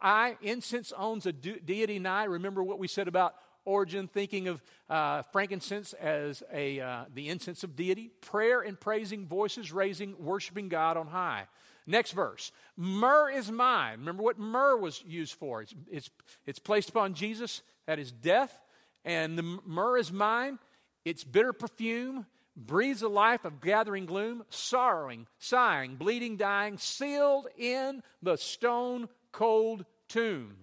I, 0.00 0.36
incense 0.42 0.92
owns 0.96 1.26
a 1.26 1.32
deity 1.32 1.98
nigh. 1.98 2.24
Remember 2.24 2.62
what 2.62 2.78
we 2.78 2.88
said 2.88 3.08
about 3.08 3.34
Origen, 3.64 4.08
thinking 4.08 4.48
of 4.48 4.62
uh, 4.90 5.22
frankincense 5.32 5.92
as 5.94 6.42
a, 6.52 6.80
uh, 6.80 7.04
the 7.14 7.28
incense 7.28 7.62
of 7.62 7.76
deity. 7.76 8.10
Prayer 8.20 8.60
and 8.60 8.78
praising, 8.78 9.26
voices 9.26 9.72
raising, 9.72 10.16
worshiping 10.18 10.68
God 10.68 10.96
on 10.96 11.06
high. 11.06 11.46
Next 11.86 12.12
verse. 12.12 12.52
Myrrh 12.76 13.30
is 13.30 13.50
mine. 13.50 14.00
Remember 14.00 14.22
what 14.22 14.38
myrrh 14.38 14.76
was 14.76 15.02
used 15.06 15.34
for? 15.34 15.62
It's, 15.62 15.74
it's, 15.90 16.10
it's 16.46 16.58
placed 16.58 16.90
upon 16.90 17.14
Jesus 17.14 17.62
at 17.88 17.98
his 17.98 18.12
death, 18.12 18.56
and 19.04 19.38
the 19.38 19.58
myrrh 19.64 19.98
is 19.98 20.12
mine. 20.12 20.58
It's 21.04 21.24
bitter 21.24 21.52
perfume 21.52 22.26
breathes 22.56 23.02
a 23.02 23.08
life 23.08 23.44
of 23.44 23.60
gathering 23.60 24.06
gloom, 24.06 24.44
sorrowing, 24.50 25.26
sighing, 25.38 25.96
bleeding, 25.96 26.36
dying, 26.36 26.76
sealed 26.78 27.46
in 27.56 28.02
the 28.22 28.36
stone 28.36 29.08
cold 29.32 29.84
tomb. 30.08 30.56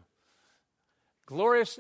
Glorious, 1.26 1.80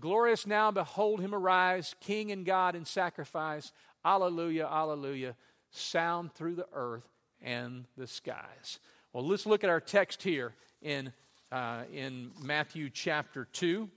glorious 0.00 0.46
now, 0.46 0.70
behold 0.70 1.20
him 1.20 1.34
arise, 1.34 1.94
King 2.00 2.30
and 2.30 2.44
God 2.44 2.74
in 2.74 2.84
sacrifice. 2.84 3.72
Alleluia, 4.04 4.66
alleluia. 4.66 5.36
Sound 5.70 6.32
through 6.34 6.56
the 6.56 6.68
earth 6.72 7.08
and 7.40 7.86
the 7.96 8.06
skies. 8.06 8.78
Well, 9.12 9.26
let's 9.26 9.46
look 9.46 9.64
at 9.64 9.70
our 9.70 9.80
text 9.80 10.22
here 10.22 10.54
in, 10.82 11.12
uh, 11.50 11.82
in 11.92 12.32
Matthew 12.42 12.90
chapter 12.90 13.44
2. 13.52 13.88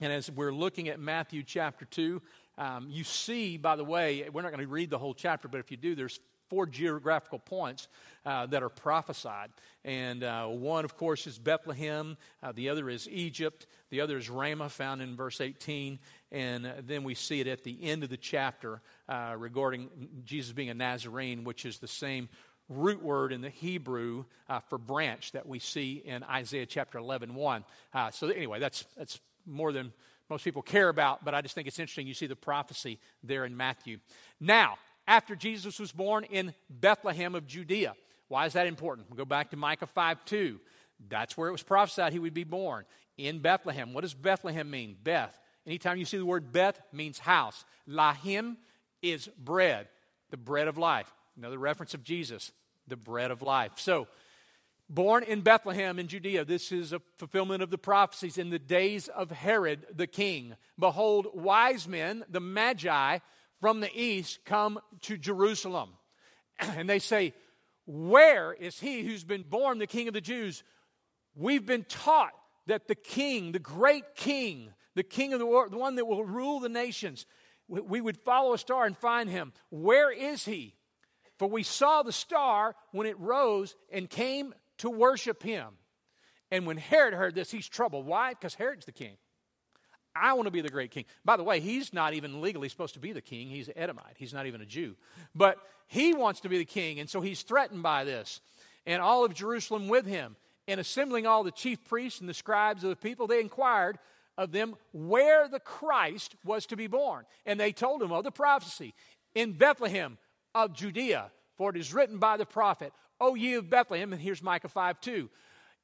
And 0.00 0.12
as 0.12 0.30
we're 0.30 0.52
looking 0.52 0.88
at 0.88 0.98
Matthew 0.98 1.44
chapter 1.44 1.84
2, 1.84 2.20
um, 2.58 2.88
you 2.90 3.04
see, 3.04 3.56
by 3.56 3.76
the 3.76 3.84
way, 3.84 4.28
we're 4.32 4.42
not 4.42 4.52
going 4.52 4.64
to 4.64 4.70
read 4.70 4.90
the 4.90 4.98
whole 4.98 5.14
chapter, 5.14 5.48
but 5.48 5.60
if 5.60 5.70
you 5.70 5.76
do, 5.76 5.94
there's 5.94 6.20
four 6.52 6.66
geographical 6.66 7.38
points 7.38 7.88
uh, 8.26 8.44
that 8.44 8.62
are 8.62 8.68
prophesied. 8.68 9.48
And 9.86 10.22
uh, 10.22 10.48
one, 10.48 10.84
of 10.84 10.98
course, 10.98 11.26
is 11.26 11.38
Bethlehem. 11.38 12.18
Uh, 12.42 12.52
the 12.52 12.68
other 12.68 12.90
is 12.90 13.08
Egypt. 13.08 13.66
The 13.88 14.02
other 14.02 14.18
is 14.18 14.28
Ramah, 14.28 14.68
found 14.68 15.00
in 15.00 15.16
verse 15.16 15.40
18. 15.40 15.98
And 16.30 16.66
uh, 16.66 16.72
then 16.84 17.04
we 17.04 17.14
see 17.14 17.40
it 17.40 17.46
at 17.46 17.64
the 17.64 17.82
end 17.82 18.04
of 18.04 18.10
the 18.10 18.18
chapter 18.18 18.82
uh, 19.08 19.34
regarding 19.38 19.88
Jesus 20.24 20.52
being 20.52 20.68
a 20.68 20.74
Nazarene, 20.74 21.44
which 21.44 21.64
is 21.64 21.78
the 21.78 21.88
same 21.88 22.28
root 22.68 23.02
word 23.02 23.32
in 23.32 23.40
the 23.40 23.48
Hebrew 23.48 24.26
uh, 24.50 24.60
for 24.60 24.76
branch 24.76 25.32
that 25.32 25.48
we 25.48 25.58
see 25.58 26.02
in 26.04 26.22
Isaiah 26.22 26.66
chapter 26.66 26.98
11, 26.98 27.34
1. 27.34 27.64
so, 28.12 28.28
anyway, 28.28 28.60
that's, 28.60 28.84
that's 28.98 29.18
more 29.46 29.72
than 29.72 29.94
most 30.30 30.44
people 30.44 30.62
care 30.62 30.88
about, 30.88 31.24
but 31.24 31.34
I 31.34 31.42
just 31.42 31.54
think 31.54 31.68
it's 31.68 31.78
interesting. 31.78 32.06
You 32.06 32.14
see 32.14 32.26
the 32.26 32.36
prophecy 32.36 32.98
there 33.22 33.44
in 33.44 33.56
Matthew. 33.56 33.98
Now, 34.40 34.76
after 35.06 35.34
Jesus 35.34 35.78
was 35.78 35.92
born 35.92 36.24
in 36.24 36.54
Bethlehem 36.70 37.34
of 37.34 37.46
Judea. 37.46 37.94
Why 38.28 38.46
is 38.46 38.54
that 38.54 38.66
important? 38.66 39.10
We'll 39.10 39.18
go 39.18 39.24
back 39.24 39.50
to 39.50 39.56
Micah 39.56 39.86
5 39.86 40.24
2. 40.24 40.60
That's 41.08 41.36
where 41.36 41.48
it 41.48 41.52
was 41.52 41.62
prophesied 41.62 42.12
he 42.12 42.18
would 42.18 42.34
be 42.34 42.44
born, 42.44 42.84
in 43.18 43.40
Bethlehem. 43.40 43.92
What 43.92 44.02
does 44.02 44.14
Bethlehem 44.14 44.70
mean? 44.70 44.96
Beth. 45.02 45.38
Anytime 45.66 45.98
you 45.98 46.04
see 46.04 46.16
the 46.16 46.26
word 46.26 46.52
Beth, 46.52 46.80
means 46.92 47.18
house. 47.18 47.64
Lahim 47.88 48.56
is 49.00 49.28
bread, 49.38 49.88
the 50.30 50.36
bread 50.36 50.68
of 50.68 50.78
life. 50.78 51.12
Another 51.36 51.58
reference 51.58 51.94
of 51.94 52.04
Jesus, 52.04 52.52
the 52.88 52.96
bread 52.96 53.30
of 53.30 53.42
life. 53.42 53.72
So, 53.76 54.06
born 54.92 55.24
in 55.24 55.40
Bethlehem 55.40 55.98
in 55.98 56.06
Judea, 56.06 56.44
this 56.44 56.70
is 56.70 56.92
a 56.92 57.00
fulfillment 57.18 57.62
of 57.62 57.70
the 57.70 57.78
prophecies 57.78 58.36
in 58.36 58.50
the 58.50 58.58
days 58.58 59.08
of 59.08 59.30
Herod 59.30 59.86
the 59.94 60.06
king. 60.06 60.54
Behold, 60.78 61.28
wise 61.34 61.88
men, 61.88 62.24
the 62.28 62.40
Magi 62.40 63.18
from 63.60 63.80
the 63.80 63.90
east, 63.98 64.40
come 64.44 64.78
to 65.02 65.16
Jerusalem. 65.16 65.90
And 66.60 66.88
they 66.88 66.98
say, 66.98 67.34
Where 67.86 68.52
is 68.52 68.78
he 68.78 69.02
who's 69.02 69.24
been 69.24 69.42
born 69.42 69.78
the 69.78 69.86
king 69.86 70.08
of 70.08 70.14
the 70.14 70.20
Jews? 70.20 70.62
We've 71.34 71.64
been 71.64 71.84
taught 71.84 72.32
that 72.66 72.86
the 72.86 72.94
king, 72.94 73.52
the 73.52 73.58
great 73.58 74.14
king, 74.14 74.70
the 74.94 75.02
king 75.02 75.32
of 75.32 75.38
the 75.38 75.46
world, 75.46 75.72
the 75.72 75.78
one 75.78 75.96
that 75.96 76.06
will 76.06 76.24
rule 76.24 76.60
the 76.60 76.68
nations, 76.68 77.26
we 77.66 78.00
would 78.00 78.18
follow 78.18 78.52
a 78.52 78.58
star 78.58 78.84
and 78.84 78.96
find 78.96 79.30
him. 79.30 79.52
Where 79.70 80.10
is 80.10 80.44
he? 80.44 80.74
For 81.38 81.48
we 81.48 81.62
saw 81.62 82.02
the 82.02 82.12
star 82.12 82.76
when 82.92 83.06
it 83.06 83.18
rose 83.18 83.74
and 83.90 84.10
came 84.10 84.54
to 84.78 84.90
worship 84.90 85.42
him. 85.42 85.68
And 86.50 86.66
when 86.66 86.76
Herod 86.76 87.14
heard 87.14 87.34
this, 87.34 87.50
he's 87.50 87.68
troubled. 87.68 88.06
Why? 88.06 88.30
Because 88.30 88.54
Herod's 88.54 88.86
the 88.86 88.92
king. 88.92 89.16
I 90.14 90.34
want 90.34 90.46
to 90.46 90.50
be 90.50 90.60
the 90.60 90.68
great 90.68 90.90
king. 90.90 91.06
By 91.24 91.36
the 91.36 91.44
way, 91.44 91.60
he's 91.60 91.94
not 91.94 92.12
even 92.12 92.42
legally 92.42 92.68
supposed 92.68 92.94
to 92.94 93.00
be 93.00 93.12
the 93.12 93.22
king. 93.22 93.48
He's 93.48 93.70
Edomite. 93.74 94.16
He's 94.18 94.34
not 94.34 94.46
even 94.46 94.60
a 94.60 94.66
Jew. 94.66 94.94
But 95.34 95.56
he 95.86 96.12
wants 96.12 96.40
to 96.40 96.50
be 96.50 96.58
the 96.58 96.64
king, 96.64 97.00
and 97.00 97.08
so 97.08 97.20
he's 97.20 97.42
threatened 97.42 97.82
by 97.82 98.04
this. 98.04 98.40
And 98.84 99.00
all 99.00 99.24
of 99.24 99.32
Jerusalem 99.34 99.88
with 99.88 100.06
him. 100.06 100.36
And 100.68 100.78
assembling 100.78 101.26
all 101.26 101.42
the 101.42 101.50
chief 101.50 101.84
priests 101.84 102.20
and 102.20 102.28
the 102.28 102.34
scribes 102.34 102.84
of 102.84 102.90
the 102.90 102.96
people, 102.96 103.26
they 103.26 103.40
inquired 103.40 103.98
of 104.38 104.52
them 104.52 104.76
where 104.92 105.48
the 105.48 105.60
Christ 105.60 106.36
was 106.44 106.66
to 106.66 106.76
be 106.76 106.86
born. 106.86 107.24
And 107.44 107.58
they 107.58 107.72
told 107.72 108.02
him 108.02 108.12
of 108.12 108.24
the 108.24 108.30
prophecy 108.30 108.94
in 109.34 109.52
Bethlehem 109.52 110.18
of 110.54 110.72
Judea, 110.72 111.32
for 111.56 111.70
it 111.70 111.76
is 111.76 111.92
written 111.92 112.18
by 112.18 112.36
the 112.36 112.46
prophet, 112.46 112.92
O 113.22 113.36
ye 113.36 113.54
of 113.54 113.70
Bethlehem, 113.70 114.12
and 114.12 114.20
here's 114.20 114.42
Micah 114.42 114.68
5 114.68 115.00
2. 115.00 115.30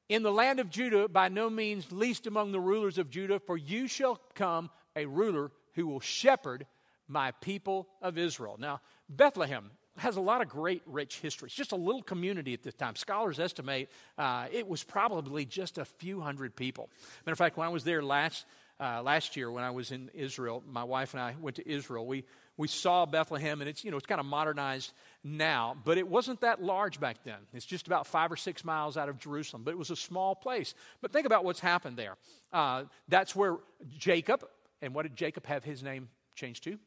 In 0.09 0.23
the 0.23 0.31
land 0.31 0.59
of 0.59 0.69
Judah, 0.69 1.07
by 1.07 1.29
no 1.29 1.49
means 1.49 1.89
least 1.89 2.27
among 2.27 2.51
the 2.51 2.59
rulers 2.59 2.97
of 2.97 3.09
Judah, 3.09 3.39
for 3.39 3.55
you 3.55 3.87
shall 3.87 4.19
come 4.35 4.69
a 4.93 5.05
ruler 5.05 5.51
who 5.75 5.87
will 5.87 6.01
shepherd 6.01 6.67
my 7.07 7.31
people 7.31 7.87
of 8.01 8.17
Israel. 8.17 8.57
Now, 8.59 8.81
Bethlehem, 9.07 9.71
has 9.99 10.15
a 10.15 10.21
lot 10.21 10.41
of 10.41 10.49
great, 10.49 10.81
rich 10.85 11.19
history. 11.19 11.47
It's 11.47 11.55
just 11.55 11.71
a 11.71 11.77
little 11.77 12.01
community 12.01 12.53
at 12.53 12.63
this 12.63 12.73
time. 12.73 12.95
Scholars 12.95 13.39
estimate 13.39 13.89
uh, 14.17 14.47
it 14.51 14.67
was 14.67 14.83
probably 14.83 15.45
just 15.45 15.77
a 15.77 15.85
few 15.85 16.21
hundred 16.21 16.55
people. 16.55 16.89
Matter 17.25 17.33
of 17.33 17.37
fact, 17.37 17.57
when 17.57 17.67
I 17.67 17.69
was 17.69 17.83
there 17.83 18.01
last, 18.01 18.45
uh, 18.79 19.01
last 19.01 19.35
year, 19.35 19.51
when 19.51 19.63
I 19.63 19.71
was 19.71 19.91
in 19.91 20.09
Israel, 20.13 20.63
my 20.65 20.83
wife 20.83 21.13
and 21.13 21.21
I 21.21 21.35
went 21.39 21.57
to 21.57 21.69
Israel. 21.69 22.05
We, 22.05 22.23
we 22.55 22.67
saw 22.67 23.05
Bethlehem, 23.05 23.61
and 23.61 23.69
it's, 23.69 23.83
you 23.83 23.91
know, 23.91 23.97
it's 23.97 24.05
kind 24.05 24.21
of 24.21 24.25
modernized 24.25 24.93
now, 25.23 25.75
but 25.83 25.97
it 25.97 26.07
wasn't 26.07 26.41
that 26.41 26.63
large 26.63 26.99
back 26.99 27.23
then. 27.23 27.39
It's 27.53 27.65
just 27.65 27.87
about 27.87 28.07
five 28.07 28.31
or 28.31 28.37
six 28.37 28.63
miles 28.63 28.97
out 28.97 29.09
of 29.09 29.19
Jerusalem, 29.19 29.63
but 29.63 29.71
it 29.71 29.77
was 29.77 29.91
a 29.91 29.95
small 29.95 30.35
place. 30.35 30.73
But 31.01 31.11
think 31.11 31.25
about 31.25 31.43
what's 31.43 31.59
happened 31.59 31.97
there. 31.97 32.15
Uh, 32.53 32.83
that's 33.07 33.35
where 33.35 33.57
Jacob, 33.97 34.45
and 34.81 34.93
what 34.93 35.03
did 35.03 35.15
Jacob 35.15 35.45
have 35.45 35.63
his 35.63 35.83
name 35.83 36.09
changed 36.35 36.63
to? 36.63 36.79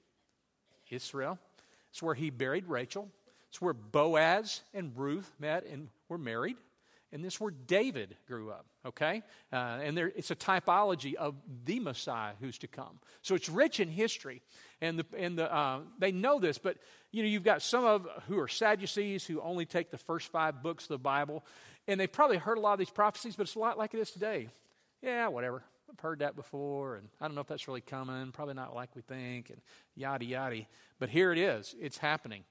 Israel. 0.90 1.38
It's 1.90 2.02
where 2.02 2.14
he 2.14 2.30
buried 2.30 2.66
Rachel. 2.66 3.08
It's 3.48 3.60
where 3.60 3.74
Boaz 3.74 4.62
and 4.72 4.92
Ruth 4.96 5.32
met 5.38 5.66
and 5.66 5.88
were 6.08 6.18
married. 6.18 6.56
And 7.12 7.22
this 7.22 7.34
is 7.34 7.40
where 7.40 7.50
David 7.50 8.16
grew 8.26 8.50
up, 8.50 8.64
okay? 8.86 9.22
Uh, 9.52 9.80
and 9.82 9.96
there, 9.96 10.10
it's 10.16 10.30
a 10.30 10.36
typology 10.36 11.14
of 11.14 11.34
the 11.64 11.78
Messiah 11.78 12.32
who's 12.40 12.56
to 12.58 12.66
come. 12.66 12.98
So 13.20 13.34
it's 13.34 13.50
rich 13.50 13.80
in 13.80 13.88
history. 13.88 14.40
And, 14.80 14.98
the, 14.98 15.06
and 15.16 15.38
the, 15.38 15.54
uh, 15.54 15.80
they 15.98 16.10
know 16.10 16.40
this, 16.40 16.56
but 16.56 16.78
you 17.10 17.22
know, 17.22 17.28
you've 17.28 17.44
got 17.44 17.60
some 17.60 17.84
of 17.84 18.08
who 18.28 18.38
are 18.38 18.48
Sadducees 18.48 19.26
who 19.26 19.40
only 19.42 19.66
take 19.66 19.90
the 19.90 19.98
first 19.98 20.32
five 20.32 20.62
books 20.62 20.84
of 20.84 20.88
the 20.88 20.98
Bible. 20.98 21.44
And 21.86 22.00
they've 22.00 22.10
probably 22.10 22.38
heard 22.38 22.56
a 22.56 22.60
lot 22.60 22.72
of 22.72 22.78
these 22.78 22.90
prophecies, 22.90 23.36
but 23.36 23.42
it's 23.42 23.56
a 23.56 23.58
lot 23.58 23.76
like 23.76 23.92
it 23.92 24.00
is 24.00 24.10
today. 24.10 24.48
Yeah, 25.02 25.28
whatever. 25.28 25.64
I've 25.90 26.00
heard 26.00 26.20
that 26.20 26.34
before, 26.34 26.96
and 26.96 27.08
I 27.20 27.26
don't 27.26 27.34
know 27.34 27.42
if 27.42 27.48
that's 27.48 27.68
really 27.68 27.82
coming. 27.82 28.32
Probably 28.32 28.54
not 28.54 28.74
like 28.74 28.96
we 28.96 29.02
think, 29.02 29.50
and 29.50 29.60
yada 29.94 30.24
yada. 30.24 30.62
But 30.98 31.10
here 31.10 31.32
it 31.32 31.38
is. 31.38 31.74
It's 31.78 31.98
happening. 31.98 32.44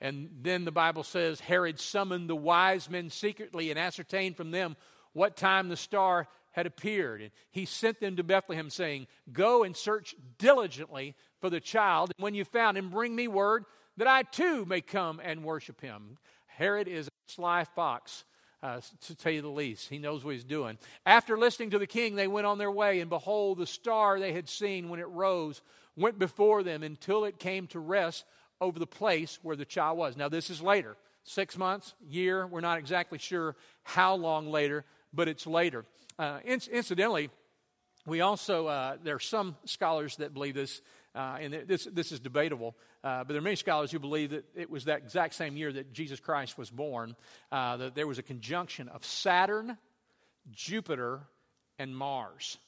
And 0.00 0.30
then 0.42 0.64
the 0.64 0.72
Bible 0.72 1.02
says 1.02 1.40
Herod 1.40 1.80
summoned 1.80 2.30
the 2.30 2.36
wise 2.36 2.88
men 2.88 3.10
secretly 3.10 3.70
and 3.70 3.78
ascertained 3.78 4.36
from 4.36 4.50
them 4.50 4.76
what 5.12 5.36
time 5.36 5.68
the 5.68 5.76
star 5.76 6.28
had 6.52 6.66
appeared. 6.66 7.20
And 7.20 7.30
he 7.50 7.64
sent 7.64 8.00
them 8.00 8.16
to 8.16 8.24
Bethlehem, 8.24 8.70
saying, 8.70 9.06
Go 9.32 9.64
and 9.64 9.76
search 9.76 10.14
diligently 10.38 11.14
for 11.40 11.50
the 11.50 11.60
child. 11.60 12.12
And 12.16 12.22
when 12.22 12.34
you 12.34 12.44
found 12.44 12.76
him, 12.78 12.90
bring 12.90 13.14
me 13.14 13.28
word 13.28 13.64
that 13.96 14.08
I 14.08 14.22
too 14.22 14.64
may 14.64 14.80
come 14.80 15.20
and 15.22 15.44
worship 15.44 15.80
him. 15.80 16.18
Herod 16.46 16.88
is 16.88 17.08
a 17.08 17.32
sly 17.32 17.64
fox 17.64 18.24
uh, 18.62 18.80
to 19.06 19.14
tell 19.14 19.32
you 19.32 19.42
the 19.42 19.48
least. 19.48 19.88
He 19.88 19.98
knows 19.98 20.24
what 20.24 20.34
he's 20.34 20.44
doing. 20.44 20.78
After 21.06 21.36
listening 21.36 21.70
to 21.70 21.78
the 21.78 21.86
king, 21.86 22.14
they 22.14 22.28
went 22.28 22.46
on 22.46 22.58
their 22.58 22.70
way, 22.70 23.00
and 23.00 23.10
behold, 23.10 23.58
the 23.58 23.66
star 23.66 24.18
they 24.18 24.32
had 24.32 24.48
seen 24.48 24.88
when 24.88 25.00
it 25.00 25.08
rose 25.08 25.62
went 25.96 26.18
before 26.18 26.62
them 26.62 26.82
until 26.82 27.24
it 27.24 27.38
came 27.38 27.66
to 27.68 27.80
rest 27.80 28.24
over 28.60 28.78
the 28.78 28.86
place 28.86 29.38
where 29.42 29.56
the 29.56 29.64
child 29.64 29.98
was. 29.98 30.16
Now, 30.16 30.28
this 30.28 30.50
is 30.50 30.60
later 30.60 30.96
six 31.28 31.56
months, 31.56 31.94
year, 32.08 32.46
we're 32.46 32.60
not 32.60 32.78
exactly 32.78 33.18
sure 33.18 33.54
how 33.82 34.14
long 34.14 34.50
later, 34.50 34.84
but 35.12 35.28
it's 35.28 35.46
later. 35.46 35.84
Uh, 36.18 36.38
incidentally, 36.44 37.30
we 38.06 38.20
also, 38.20 38.66
uh, 38.66 38.96
there 39.02 39.14
are 39.14 39.20
some 39.20 39.56
scholars 39.64 40.16
that 40.16 40.32
believe 40.32 40.54
this, 40.54 40.80
uh, 41.14 41.36
and 41.40 41.52
this, 41.66 41.86
this 41.92 42.10
is 42.12 42.20
debatable. 42.20 42.74
Uh, 43.04 43.18
but 43.18 43.28
there 43.28 43.38
are 43.38 43.42
many 43.42 43.56
scholars 43.56 43.90
who 43.90 43.98
believe 43.98 44.30
that 44.30 44.44
it 44.54 44.70
was 44.70 44.86
that 44.86 44.98
exact 44.98 45.34
same 45.34 45.56
year 45.56 45.72
that 45.72 45.92
Jesus 45.92 46.18
Christ 46.18 46.56
was 46.56 46.70
born, 46.70 47.14
uh, 47.52 47.76
that 47.76 47.94
there 47.94 48.06
was 48.06 48.18
a 48.18 48.22
conjunction 48.22 48.88
of 48.88 49.04
Saturn, 49.04 49.76
Jupiter, 50.50 51.20
and 51.78 51.96
Mars. 51.96 52.58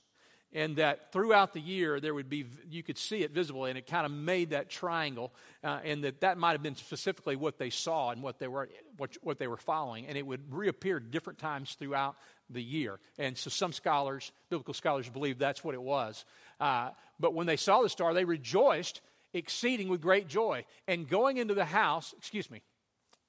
And 0.52 0.76
that 0.76 1.12
throughout 1.12 1.52
the 1.52 1.60
year, 1.60 2.00
there 2.00 2.12
would 2.12 2.28
be, 2.28 2.44
you 2.68 2.82
could 2.82 2.98
see 2.98 3.22
it 3.22 3.30
visibly, 3.30 3.70
and 3.70 3.78
it 3.78 3.86
kind 3.86 4.04
of 4.04 4.10
made 4.10 4.50
that 4.50 4.68
triangle, 4.68 5.32
uh, 5.62 5.78
and 5.84 6.02
that 6.02 6.22
that 6.22 6.38
might 6.38 6.52
have 6.52 6.62
been 6.62 6.74
specifically 6.74 7.36
what 7.36 7.56
they 7.56 7.70
saw 7.70 8.10
and 8.10 8.20
what 8.20 8.40
they, 8.40 8.48
were, 8.48 8.68
what, 8.96 9.16
what 9.22 9.38
they 9.38 9.46
were 9.46 9.56
following. 9.56 10.06
And 10.06 10.18
it 10.18 10.26
would 10.26 10.52
reappear 10.52 10.98
different 10.98 11.38
times 11.38 11.76
throughout 11.78 12.16
the 12.48 12.62
year. 12.62 12.98
And 13.16 13.38
so 13.38 13.48
some 13.48 13.72
scholars, 13.72 14.32
biblical 14.48 14.74
scholars, 14.74 15.08
believe 15.08 15.38
that's 15.38 15.62
what 15.62 15.74
it 15.74 15.82
was. 15.82 16.24
Uh, 16.58 16.90
but 17.20 17.32
when 17.32 17.46
they 17.46 17.56
saw 17.56 17.82
the 17.82 17.88
star, 17.88 18.12
they 18.12 18.24
rejoiced 18.24 19.02
exceeding 19.32 19.88
with 19.88 20.00
great 20.00 20.26
joy. 20.26 20.64
And 20.88 21.08
going 21.08 21.36
into 21.36 21.54
the 21.54 21.64
house, 21.64 22.12
excuse 22.18 22.50
me, 22.50 22.62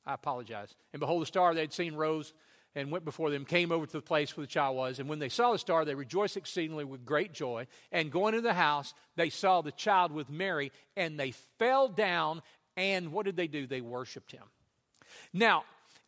I 0.07 0.15
apologize. 0.15 0.73
And 0.93 0.99
behold, 0.99 1.21
the 1.21 1.27
star 1.27 1.53
they 1.53 1.61
had 1.61 1.73
seen 1.73 1.93
rose 1.93 2.33
and 2.75 2.91
went 2.91 3.05
before 3.05 3.29
them, 3.29 3.45
came 3.45 3.71
over 3.71 3.85
to 3.85 3.91
the 3.91 4.01
place 4.01 4.35
where 4.35 4.45
the 4.45 4.51
child 4.51 4.75
was. 4.77 4.99
And 4.99 5.09
when 5.09 5.19
they 5.19 5.29
saw 5.29 5.51
the 5.51 5.59
star, 5.59 5.83
they 5.83 5.95
rejoiced 5.95 6.37
exceedingly 6.37 6.85
with 6.85 7.05
great 7.05 7.33
joy. 7.33 7.67
And 7.91 8.11
going 8.11 8.33
into 8.33 8.47
the 8.47 8.53
house, 8.53 8.93
they 9.15 9.29
saw 9.29 9.61
the 9.61 9.71
child 9.71 10.11
with 10.11 10.29
Mary, 10.29 10.71
and 10.95 11.19
they 11.19 11.31
fell 11.59 11.87
down. 11.89 12.41
And 12.77 13.11
what 13.11 13.25
did 13.25 13.35
they 13.35 13.47
do? 13.47 13.67
They 13.67 13.81
worshiped 13.81 14.31
him. 14.31 14.43
Now, 15.33 15.63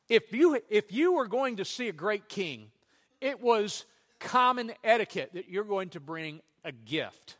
if 0.07 0.31
you, 0.31 0.61
if 0.69 0.91
you 0.91 1.13
were 1.13 1.27
going 1.27 1.57
to 1.57 1.65
see 1.65 1.89
a 1.89 1.93
great 1.93 2.29
king, 2.29 2.71
it 3.19 3.41
was 3.41 3.85
common 4.19 4.71
etiquette 4.83 5.31
that 5.33 5.49
you're 5.49 5.63
going 5.63 5.89
to 5.89 5.99
bring 5.99 6.41
a 6.63 6.71
gift. 6.71 7.37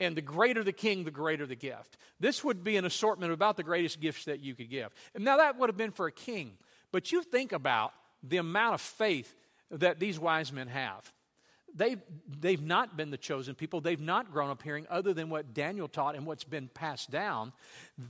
And 0.00 0.16
the 0.16 0.22
greater 0.22 0.64
the 0.64 0.72
king, 0.72 1.04
the 1.04 1.10
greater 1.10 1.46
the 1.46 1.56
gift. 1.56 1.96
This 2.18 2.42
would 2.42 2.64
be 2.64 2.76
an 2.76 2.84
assortment 2.84 3.30
of 3.30 3.34
about 3.34 3.56
the 3.56 3.62
greatest 3.62 4.00
gifts 4.00 4.24
that 4.24 4.40
you 4.40 4.54
could 4.54 4.70
give. 4.70 4.90
And 5.14 5.24
now 5.24 5.36
that 5.36 5.58
would 5.58 5.68
have 5.68 5.76
been 5.76 5.92
for 5.92 6.06
a 6.06 6.12
king. 6.12 6.52
But 6.90 7.12
you 7.12 7.22
think 7.22 7.52
about 7.52 7.92
the 8.22 8.36
amount 8.36 8.74
of 8.74 8.80
faith 8.80 9.34
that 9.70 9.98
these 9.98 10.18
wise 10.18 10.52
men 10.52 10.68
have. 10.68 11.12
They've, 11.74 12.00
they've 12.28 12.62
not 12.62 12.96
been 12.96 13.10
the 13.10 13.16
chosen 13.16 13.54
people. 13.54 13.80
They've 13.80 14.00
not 14.00 14.30
grown 14.30 14.50
up 14.50 14.62
hearing 14.62 14.86
other 14.90 15.14
than 15.14 15.30
what 15.30 15.54
Daniel 15.54 15.88
taught 15.88 16.14
and 16.14 16.26
what's 16.26 16.44
been 16.44 16.68
passed 16.68 17.10
down. 17.10 17.52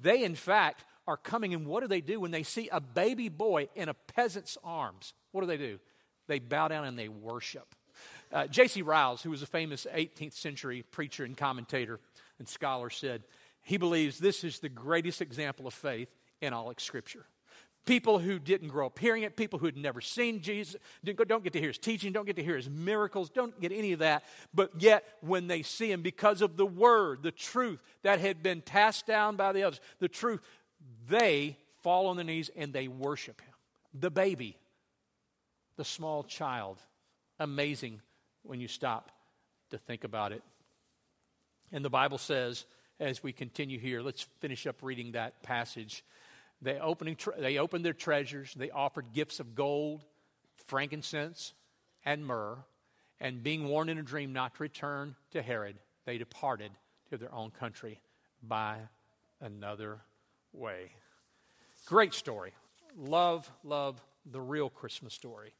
They, 0.02 0.24
in 0.24 0.34
fact, 0.34 0.84
are 1.06 1.16
coming, 1.16 1.54
and 1.54 1.66
what 1.66 1.80
do 1.80 1.88
they 1.88 2.00
do 2.00 2.18
when 2.18 2.32
they 2.32 2.42
see 2.42 2.68
a 2.70 2.80
baby 2.80 3.28
boy 3.28 3.68
in 3.74 3.88
a 3.88 3.94
peasant's 3.94 4.58
arms? 4.64 5.14
What 5.30 5.42
do 5.42 5.46
they 5.46 5.56
do? 5.56 5.78
They 6.26 6.40
bow 6.40 6.68
down 6.68 6.84
and 6.84 6.98
they 6.98 7.08
worship. 7.08 7.74
Uh, 8.32 8.46
J.C. 8.46 8.82
Ryle, 8.82 9.16
who 9.16 9.30
was 9.30 9.42
a 9.42 9.46
famous 9.46 9.86
18th 9.92 10.34
century 10.34 10.82
preacher 10.90 11.24
and 11.24 11.36
commentator 11.36 12.00
and 12.38 12.48
scholar, 12.48 12.90
said 12.90 13.22
he 13.62 13.76
believes 13.76 14.18
this 14.18 14.42
is 14.42 14.58
the 14.58 14.68
greatest 14.68 15.20
example 15.20 15.66
of 15.66 15.74
faith 15.74 16.08
in 16.40 16.52
all 16.52 16.70
of 16.70 16.80
Scripture. 16.80 17.26
People 17.84 18.20
who 18.20 18.38
didn't 18.38 18.68
grow 18.68 18.86
up 18.86 18.98
hearing 18.98 19.24
it, 19.24 19.36
people 19.36 19.58
who 19.58 19.66
had 19.66 19.76
never 19.76 20.00
seen 20.00 20.40
Jesus, 20.40 20.76
don't 21.04 21.42
get 21.42 21.52
to 21.54 21.58
hear 21.58 21.68
his 21.68 21.78
teaching, 21.78 22.12
don't 22.12 22.26
get 22.26 22.36
to 22.36 22.42
hear 22.44 22.56
his 22.56 22.70
miracles, 22.70 23.28
don't 23.28 23.60
get 23.60 23.72
any 23.72 23.92
of 23.92 23.98
that. 23.98 24.22
But 24.54 24.70
yet, 24.80 25.04
when 25.20 25.48
they 25.48 25.62
see 25.62 25.90
him, 25.90 26.00
because 26.00 26.42
of 26.42 26.56
the 26.56 26.66
word, 26.66 27.24
the 27.24 27.32
truth 27.32 27.82
that 28.02 28.20
had 28.20 28.40
been 28.42 28.62
passed 28.62 29.06
down 29.06 29.34
by 29.34 29.52
the 29.52 29.64
others, 29.64 29.80
the 29.98 30.08
truth, 30.08 30.40
they 31.08 31.56
fall 31.82 32.06
on 32.06 32.16
their 32.16 32.24
knees 32.24 32.50
and 32.56 32.72
they 32.72 32.86
worship 32.86 33.40
him. 33.40 33.54
The 33.92 34.10
baby, 34.10 34.56
the 35.76 35.84
small 35.84 36.22
child. 36.22 36.78
Amazing 37.40 38.00
when 38.44 38.60
you 38.60 38.68
stop 38.68 39.10
to 39.70 39.78
think 39.78 40.04
about 40.04 40.30
it. 40.30 40.42
And 41.72 41.84
the 41.84 41.90
Bible 41.90 42.18
says, 42.18 42.64
as 43.00 43.24
we 43.24 43.32
continue 43.32 43.80
here, 43.80 44.02
let's 44.02 44.22
finish 44.38 44.68
up 44.68 44.76
reading 44.82 45.12
that 45.12 45.42
passage. 45.42 46.04
They, 46.62 46.80
they 47.38 47.58
opened 47.58 47.84
their 47.84 47.92
treasures, 47.92 48.54
they 48.54 48.70
offered 48.70 49.12
gifts 49.12 49.40
of 49.40 49.54
gold, 49.54 50.04
frankincense, 50.66 51.54
and 52.04 52.24
myrrh. 52.24 52.58
And 53.20 53.42
being 53.42 53.68
warned 53.68 53.90
in 53.90 53.98
a 53.98 54.02
dream 54.02 54.32
not 54.32 54.54
to 54.56 54.62
return 54.62 55.14
to 55.32 55.42
Herod, 55.42 55.76
they 56.06 56.18
departed 56.18 56.72
to 57.10 57.18
their 57.18 57.32
own 57.32 57.50
country 57.50 58.00
by 58.42 58.78
another 59.40 59.98
way. 60.52 60.92
Great 61.86 62.14
story. 62.14 62.52
Love, 62.96 63.50
love 63.64 64.00
the 64.24 64.40
real 64.40 64.70
Christmas 64.70 65.14
story. 65.14 65.54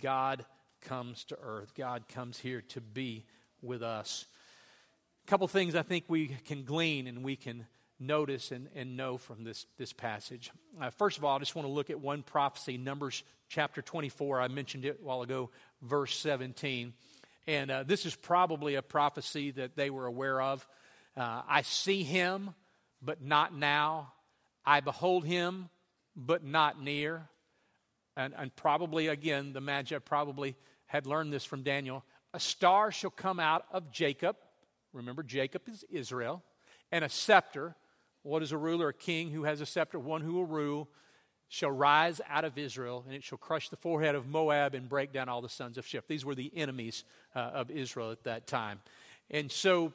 God 0.00 0.44
comes 0.80 1.24
to 1.24 1.38
earth, 1.42 1.74
God 1.74 2.08
comes 2.08 2.38
here 2.38 2.60
to 2.68 2.80
be 2.80 3.24
with 3.62 3.82
us. 3.82 4.26
A 5.26 5.30
couple 5.30 5.48
things 5.48 5.74
I 5.74 5.82
think 5.82 6.04
we 6.08 6.36
can 6.44 6.64
glean 6.64 7.06
and 7.06 7.24
we 7.24 7.36
can 7.36 7.66
notice 8.00 8.50
and, 8.50 8.68
and 8.74 8.96
know 8.96 9.18
from 9.18 9.44
this, 9.44 9.66
this 9.78 9.92
passage. 9.92 10.50
Uh, 10.80 10.90
first 10.90 11.18
of 11.18 11.24
all, 11.24 11.36
I 11.36 11.38
just 11.38 11.54
want 11.54 11.68
to 11.68 11.72
look 11.72 11.90
at 11.90 12.00
one 12.00 12.22
prophecy, 12.22 12.76
Numbers 12.76 13.22
chapter 13.48 13.82
24. 13.82 14.40
I 14.40 14.48
mentioned 14.48 14.84
it 14.84 14.98
a 15.00 15.04
while 15.04 15.22
ago, 15.22 15.50
verse 15.82 16.16
17. 16.18 16.92
And 17.46 17.70
uh, 17.70 17.82
this 17.82 18.06
is 18.06 18.14
probably 18.14 18.74
a 18.74 18.82
prophecy 18.82 19.50
that 19.52 19.76
they 19.76 19.90
were 19.90 20.06
aware 20.06 20.40
of. 20.40 20.66
Uh, 21.16 21.42
I 21.48 21.62
see 21.62 22.02
him, 22.02 22.54
but 23.02 23.22
not 23.22 23.54
now. 23.54 24.12
I 24.64 24.80
behold 24.80 25.24
him, 25.24 25.68
but 26.16 26.42
not 26.44 26.82
near. 26.82 27.28
And, 28.16 28.34
and 28.36 28.54
probably, 28.54 29.08
again, 29.08 29.52
the 29.52 29.60
Magi 29.60 29.98
probably 29.98 30.56
had 30.86 31.06
learned 31.06 31.32
this 31.32 31.44
from 31.44 31.62
Daniel. 31.62 32.04
A 32.32 32.40
star 32.40 32.90
shall 32.90 33.10
come 33.10 33.38
out 33.38 33.66
of 33.72 33.90
Jacob. 33.90 34.36
Remember, 34.92 35.22
Jacob 35.22 35.62
is 35.68 35.84
Israel. 35.90 36.42
And 36.90 37.04
a 37.04 37.08
scepter. 37.08 37.74
What 38.24 38.42
is 38.42 38.52
a 38.52 38.58
ruler? 38.58 38.88
A 38.88 38.94
king 38.94 39.30
who 39.30 39.44
has 39.44 39.60
a 39.60 39.66
scepter, 39.66 39.98
one 39.98 40.22
who 40.22 40.32
will 40.32 40.46
rule, 40.46 40.88
shall 41.48 41.70
rise 41.70 42.20
out 42.28 42.44
of 42.44 42.58
Israel, 42.58 43.04
and 43.06 43.14
it 43.14 43.22
shall 43.22 43.38
crush 43.38 43.68
the 43.68 43.76
forehead 43.76 44.14
of 44.14 44.26
Moab 44.26 44.74
and 44.74 44.88
break 44.88 45.12
down 45.12 45.28
all 45.28 45.42
the 45.42 45.48
sons 45.48 45.78
of 45.78 45.84
Sheth. 45.84 46.06
These 46.08 46.24
were 46.24 46.34
the 46.34 46.50
enemies 46.56 47.04
uh, 47.36 47.38
of 47.38 47.70
Israel 47.70 48.10
at 48.10 48.24
that 48.24 48.46
time. 48.46 48.80
And 49.30 49.52
so 49.52 49.92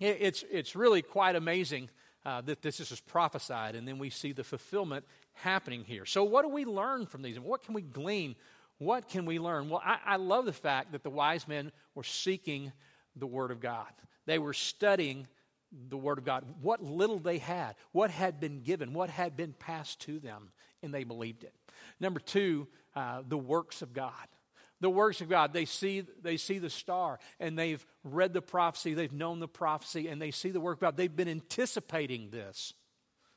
it's, 0.00 0.44
it's 0.50 0.74
really 0.76 1.02
quite 1.02 1.36
amazing 1.36 1.90
uh, 2.24 2.40
that 2.42 2.62
this 2.62 2.78
is 2.78 3.00
prophesied, 3.00 3.74
and 3.74 3.86
then 3.86 3.98
we 3.98 4.08
see 4.08 4.32
the 4.32 4.44
fulfillment 4.44 5.04
happening 5.34 5.84
here. 5.84 6.06
So, 6.06 6.22
what 6.22 6.42
do 6.42 6.48
we 6.48 6.64
learn 6.64 7.06
from 7.06 7.22
these? 7.22 7.36
And 7.36 7.44
What 7.44 7.64
can 7.64 7.74
we 7.74 7.82
glean? 7.82 8.36
What 8.78 9.08
can 9.08 9.26
we 9.26 9.38
learn? 9.38 9.68
Well, 9.68 9.82
I, 9.84 9.98
I 10.04 10.16
love 10.16 10.44
the 10.44 10.52
fact 10.52 10.92
that 10.92 11.02
the 11.02 11.10
wise 11.10 11.48
men 11.48 11.72
were 11.94 12.04
seeking 12.04 12.72
the 13.16 13.26
Word 13.26 13.50
of 13.50 13.60
God, 13.60 13.90
they 14.26 14.38
were 14.38 14.54
studying 14.54 15.26
the 15.88 15.96
Word 15.96 16.18
of 16.18 16.24
God, 16.24 16.44
what 16.60 16.82
little 16.82 17.18
they 17.18 17.38
had, 17.38 17.74
what 17.92 18.10
had 18.10 18.40
been 18.40 18.62
given, 18.62 18.92
what 18.92 19.10
had 19.10 19.36
been 19.36 19.52
passed 19.52 20.00
to 20.02 20.18
them, 20.18 20.50
and 20.82 20.92
they 20.92 21.04
believed 21.04 21.44
it. 21.44 21.54
Number 22.00 22.20
two, 22.20 22.68
uh, 22.94 23.22
the 23.26 23.38
works 23.38 23.82
of 23.82 23.92
God 23.92 24.12
the 24.82 24.90
works 24.90 25.20
of 25.20 25.28
God. 25.28 25.52
They 25.52 25.64
see, 25.64 26.04
they 26.22 26.36
see 26.36 26.58
the 26.58 26.68
star 26.68 27.20
and 27.38 27.56
they've 27.56 27.84
read 28.04 28.34
the 28.34 28.42
prophecy, 28.42 28.94
they've 28.94 29.12
known 29.12 29.38
the 29.38 29.48
prophecy, 29.48 30.08
and 30.08 30.20
they 30.20 30.32
see 30.32 30.50
the 30.50 30.60
work 30.60 30.78
of 30.78 30.80
God. 30.80 30.96
They've 30.96 31.14
been 31.14 31.28
anticipating 31.28 32.30
this. 32.30 32.74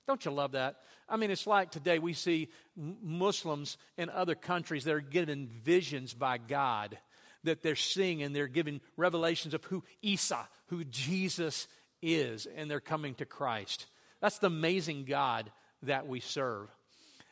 Don't 0.08 0.26
you 0.26 0.32
love 0.32 0.52
that? 0.54 0.82
I 1.08 1.18
mean, 1.18 1.32
it's 1.32 1.48
like 1.48 1.72
today 1.72 2.00
we 2.00 2.14
see 2.14 2.50
Muslims 2.76 3.78
in 3.96 4.10
other 4.10 4.36
countries 4.36 4.84
that 4.84 4.94
are 4.94 5.02
given 5.02 5.48
visions 5.64 6.14
by 6.14 6.40
God 6.40 6.98
that 7.44 7.62
they're 7.62 7.76
seeing 7.76 8.24
and 8.24 8.36
they're 8.36 8.48
giving 8.48 8.82
revelations 8.98 9.54
of 9.54 9.64
who 9.66 9.84
Isa, 10.02 10.48
who 10.68 10.84
Jesus 10.84 11.68
is, 12.14 12.48
and 12.56 12.70
they're 12.70 12.80
coming 12.80 13.16
to 13.16 13.26
Christ. 13.26 13.88
That's 14.22 14.40
the 14.40 14.48
amazing 14.48 15.06
God 15.06 15.52
that 15.84 16.08
we 16.08 16.20
serve. 16.20 16.70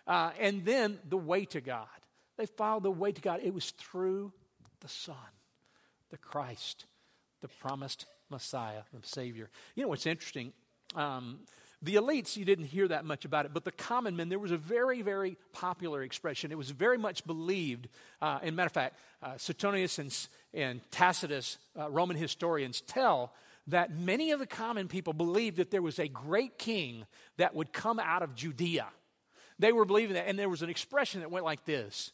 Uh, 0.06 0.32
and 0.40 0.66
then 0.66 1.00
the 1.08 1.18
way 1.18 1.46
to 1.46 1.62
God. 1.62 1.88
They 2.38 2.46
followed 2.46 2.84
the 2.84 2.92
way 2.92 3.12
to 3.12 3.22
God. 3.22 3.40
It 3.44 3.54
was 3.54 3.72
through 3.72 4.34
the 4.82 4.88
Son, 4.88 5.16
the 6.10 6.18
Christ, 6.18 6.86
the 7.42 7.48
promised 7.48 8.06
Messiah, 8.30 8.82
the 8.94 9.08
Savior. 9.08 9.50
You 9.76 9.84
know 9.84 9.90
what's 9.90 10.06
interesting? 10.06 10.52
Um, 10.96 11.40
the 11.82 11.96
elites, 11.96 12.38
you 12.38 12.46
didn't 12.46 12.66
hear 12.66 12.88
that 12.88 13.04
much 13.04 13.26
about 13.26 13.46
it, 13.46 13.54
but 13.54 13.66
the 13.66 13.72
common 13.72 14.16
men, 14.16 14.30
there 14.30 14.40
was 14.40 14.52
a 14.52 14.58
very, 14.58 15.02
very 15.02 15.38
popular 15.52 16.02
expression. 16.02 16.52
It 16.52 16.58
was 16.58 16.72
very 16.72 16.98
much 16.98 17.26
believed. 17.26 17.90
Uh, 18.22 18.40
in 18.42 18.56
matter 18.56 18.68
of 18.68 18.72
fact, 18.72 18.96
uh, 19.22 19.38
Suetonius 19.38 20.00
and, 20.00 20.28
and 20.54 20.82
Tacitus, 20.92 21.58
uh, 21.78 21.90
Roman 21.90 22.16
historians, 22.16 22.82
tell 22.82 23.34
that 23.68 23.92
many 23.92 24.32
of 24.32 24.40
the 24.40 24.46
common 24.46 24.88
people 24.88 25.14
believed 25.14 25.58
that 25.58 25.72
there 25.72 25.82
was 25.82 26.00
a 26.00 26.08
great 26.08 26.58
king 26.58 27.06
that 27.38 27.56
would 27.56 27.72
come 27.72 28.00
out 28.00 28.22
of 28.22 28.36
Judea. 28.36 28.88
They 29.60 29.72
were 29.72 29.86
believing 29.86 30.16
that, 30.16 30.28
and 30.28 30.38
there 30.38 30.50
was 30.50 30.62
an 30.62 30.70
expression 30.70 31.22
that 31.22 31.32
went 31.32 31.46
like 31.46 31.66
this 31.66 32.12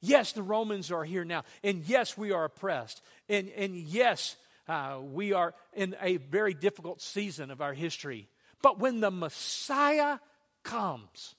Yes, 0.00 0.32
the 0.32 0.42
Romans 0.42 0.92
are 0.92 1.04
here 1.04 1.24
now. 1.24 1.44
And 1.62 1.82
yes, 1.86 2.16
we 2.18 2.30
are 2.30 2.44
oppressed. 2.44 3.00
And, 3.28 3.48
and 3.56 3.74
yes, 3.74 4.36
uh, 4.68 4.98
we 5.02 5.32
are 5.32 5.54
in 5.72 5.96
a 6.00 6.18
very 6.18 6.52
difficult 6.52 7.00
season 7.00 7.50
of 7.50 7.62
our 7.62 7.72
history. 7.72 8.28
But 8.60 8.78
when 8.78 9.00
the 9.00 9.10
Messiah 9.10 10.18
comes, 10.62 11.34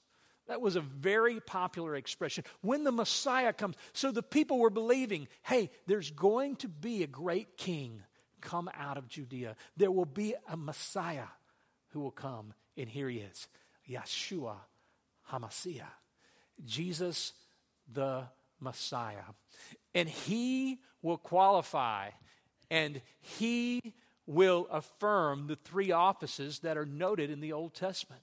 that 0.48 0.62
was 0.62 0.76
a 0.76 0.82
very 0.82 1.39
popular 1.39 1.96
expression. 1.96 2.44
When 2.62 2.84
the 2.84 2.91
Messiah 2.91 3.54
comes, 3.54 3.76
so 3.94 4.12
the 4.12 4.24
people 4.24 4.58
were 4.58 4.72
believing 4.72 5.28
hey, 5.44 5.70
there's 5.86 6.10
going 6.10 6.56
to 6.58 6.68
be 6.68 7.04
a 7.04 7.08
great 7.08 7.58
king 7.58 8.02
come 8.45 8.69
out 8.77 8.97
of 8.97 9.10
Judea. 9.10 9.55
There 9.75 9.91
will 9.91 10.05
be 10.05 10.36
a 10.47 10.55
Messiah 10.55 11.27
who 11.89 11.99
will 11.99 12.12
come. 12.12 12.53
And 12.77 12.88
here 12.88 13.10
he 13.10 13.17
is 13.17 13.47
Yeshua 13.89 14.55
HaMashiach, 15.31 15.84
Jesus 16.63 17.34
the 17.91 18.23
Messiah. 18.60 19.34
And 19.93 20.08
he 20.08 20.79
will 21.01 21.17
qualify 21.17 22.10
and 22.71 23.01
he 23.19 23.81
will 24.25 24.67
affirm 24.71 25.47
the 25.47 25.55
three 25.55 25.91
offices 25.91 26.60
that 26.60 26.77
are 26.77 26.86
noted 26.86 27.29
in 27.29 27.39
the 27.39 27.53
Old 27.53 27.73
Testament. 27.73 28.21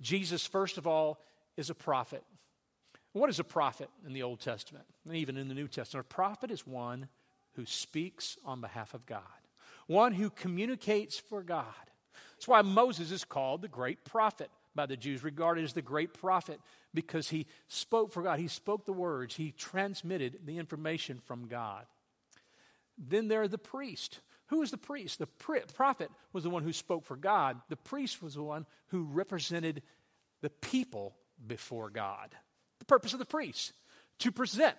Jesus, 0.00 0.46
first 0.46 0.78
of 0.78 0.86
all, 0.86 1.20
is 1.56 1.70
a 1.70 1.74
prophet. 1.74 2.22
What 3.12 3.30
is 3.30 3.38
a 3.38 3.44
prophet 3.44 3.88
in 4.06 4.12
the 4.12 4.22
Old 4.22 4.40
Testament, 4.40 4.84
and 5.06 5.16
even 5.16 5.36
in 5.36 5.48
the 5.48 5.54
New 5.54 5.68
Testament? 5.68 6.06
A 6.10 6.14
prophet 6.14 6.50
is 6.50 6.66
one 6.66 7.08
who 7.54 7.64
speaks 7.64 8.36
on 8.44 8.60
behalf 8.60 8.92
of 8.94 9.06
God, 9.06 9.22
one 9.86 10.12
who 10.12 10.30
communicates 10.30 11.18
for 11.18 11.42
God. 11.42 11.64
That's 12.34 12.48
why 12.48 12.62
Moses 12.62 13.10
is 13.10 13.24
called 13.24 13.62
the 13.62 13.68
great 13.68 14.04
prophet 14.04 14.50
by 14.74 14.86
the 14.86 14.96
Jews, 14.96 15.24
regarded 15.24 15.64
as 15.64 15.72
the 15.72 15.82
great 15.82 16.12
prophet 16.12 16.60
because 16.92 17.30
he 17.30 17.46
spoke 17.66 18.12
for 18.12 18.22
God. 18.22 18.38
He 18.38 18.48
spoke 18.48 18.84
the 18.84 18.92
words, 18.92 19.36
he 19.36 19.52
transmitted 19.52 20.40
the 20.44 20.58
information 20.58 21.18
from 21.18 21.48
God. 21.48 21.86
Then 22.98 23.28
there 23.28 23.42
are 23.42 23.48
the 23.48 23.58
priest. 23.58 24.20
Who 24.48 24.62
is 24.62 24.70
the 24.70 24.78
priest? 24.78 25.18
The 25.18 25.26
prophet 25.74 26.10
was 26.32 26.44
the 26.44 26.50
one 26.50 26.62
who 26.62 26.72
spoke 26.72 27.04
for 27.04 27.16
God, 27.16 27.60
the 27.68 27.76
priest 27.76 28.22
was 28.22 28.34
the 28.34 28.42
one 28.42 28.66
who 28.88 29.04
represented 29.04 29.82
the 30.42 30.50
people 30.50 31.16
before 31.46 31.90
God. 31.90 32.34
The 32.78 32.84
purpose 32.84 33.12
of 33.12 33.18
the 33.18 33.24
priest 33.24 33.72
to 34.20 34.30
present 34.30 34.76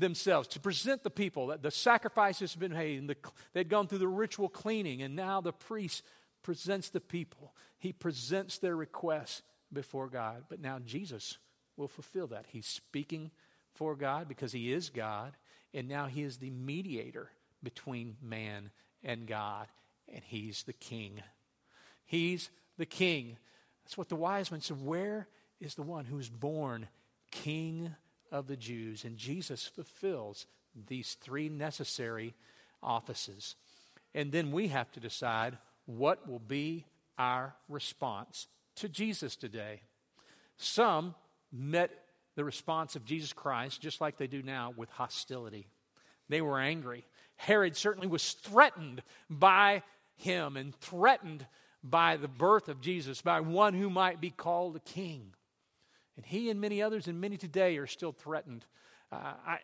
themselves, 0.00 0.48
to 0.48 0.60
present 0.60 1.02
the 1.02 1.10
people 1.10 1.48
that 1.48 1.62
the 1.62 1.70
sacrifices 1.70 2.52
have 2.52 2.60
been 2.60 2.72
made, 2.72 2.98
and 2.98 3.08
the, 3.08 3.16
they'd 3.52 3.68
gone 3.68 3.86
through 3.86 3.98
the 3.98 4.08
ritual 4.08 4.48
cleaning, 4.48 5.02
and 5.02 5.16
now 5.16 5.40
the 5.40 5.52
priest 5.52 6.02
presents 6.42 6.88
the 6.90 7.00
people. 7.00 7.54
He 7.78 7.92
presents 7.92 8.58
their 8.58 8.76
requests 8.76 9.42
before 9.72 10.08
God. 10.08 10.44
But 10.48 10.60
now 10.60 10.78
Jesus 10.78 11.38
will 11.76 11.88
fulfill 11.88 12.26
that. 12.28 12.46
He's 12.48 12.66
speaking 12.66 13.30
for 13.74 13.94
God 13.94 14.28
because 14.28 14.52
he 14.52 14.72
is 14.72 14.90
God, 14.90 15.32
and 15.74 15.88
now 15.88 16.06
he 16.06 16.22
is 16.22 16.38
the 16.38 16.50
mediator 16.50 17.30
between 17.62 18.16
man 18.22 18.70
and 19.02 19.26
God, 19.26 19.66
and 20.12 20.22
he's 20.24 20.62
the 20.64 20.72
king. 20.72 21.22
He's 22.04 22.50
the 22.78 22.86
king. 22.86 23.36
That's 23.84 23.98
what 23.98 24.08
the 24.08 24.16
wise 24.16 24.50
men 24.50 24.60
said. 24.60 24.84
Where 24.84 25.28
is 25.60 25.74
the 25.74 25.82
one 25.82 26.04
who's 26.04 26.28
born 26.28 26.88
king 27.30 27.94
of 28.30 28.46
the 28.46 28.56
Jews? 28.56 29.04
And 29.04 29.16
Jesus 29.16 29.66
fulfills 29.66 30.46
these 30.86 31.16
three 31.20 31.48
necessary 31.48 32.34
offices. 32.82 33.56
And 34.14 34.32
then 34.32 34.52
we 34.52 34.68
have 34.68 34.90
to 34.92 35.00
decide 35.00 35.58
what 35.86 36.28
will 36.28 36.38
be 36.38 36.86
our 37.18 37.54
response 37.68 38.46
to 38.76 38.88
Jesus 38.88 39.36
today? 39.36 39.82
Some 40.56 41.14
met 41.52 41.90
the 42.36 42.44
response 42.44 42.94
of 42.94 43.04
Jesus 43.04 43.32
Christ, 43.32 43.80
just 43.80 44.00
like 44.00 44.16
they 44.16 44.26
do 44.26 44.42
now, 44.42 44.72
with 44.76 44.90
hostility. 44.90 45.66
They 46.28 46.40
were 46.40 46.60
angry. 46.60 47.04
Herod 47.36 47.76
certainly 47.76 48.06
was 48.06 48.32
threatened 48.32 49.02
by 49.28 49.82
him 50.16 50.56
and 50.56 50.74
threatened 50.74 51.46
by 51.82 52.16
the 52.16 52.28
birth 52.28 52.68
of 52.68 52.80
Jesus, 52.80 53.22
by 53.22 53.40
one 53.40 53.74
who 53.74 53.88
might 53.88 54.20
be 54.20 54.30
called 54.30 54.76
a 54.76 54.80
king. 54.80 55.32
And 56.18 56.26
he 56.26 56.50
and 56.50 56.60
many 56.60 56.82
others, 56.82 57.06
and 57.06 57.20
many 57.20 57.36
today, 57.36 57.76
are 57.76 57.86
still 57.86 58.10
threatened. 58.10 58.64
Uh, 59.12 59.34
I, 59.46 59.58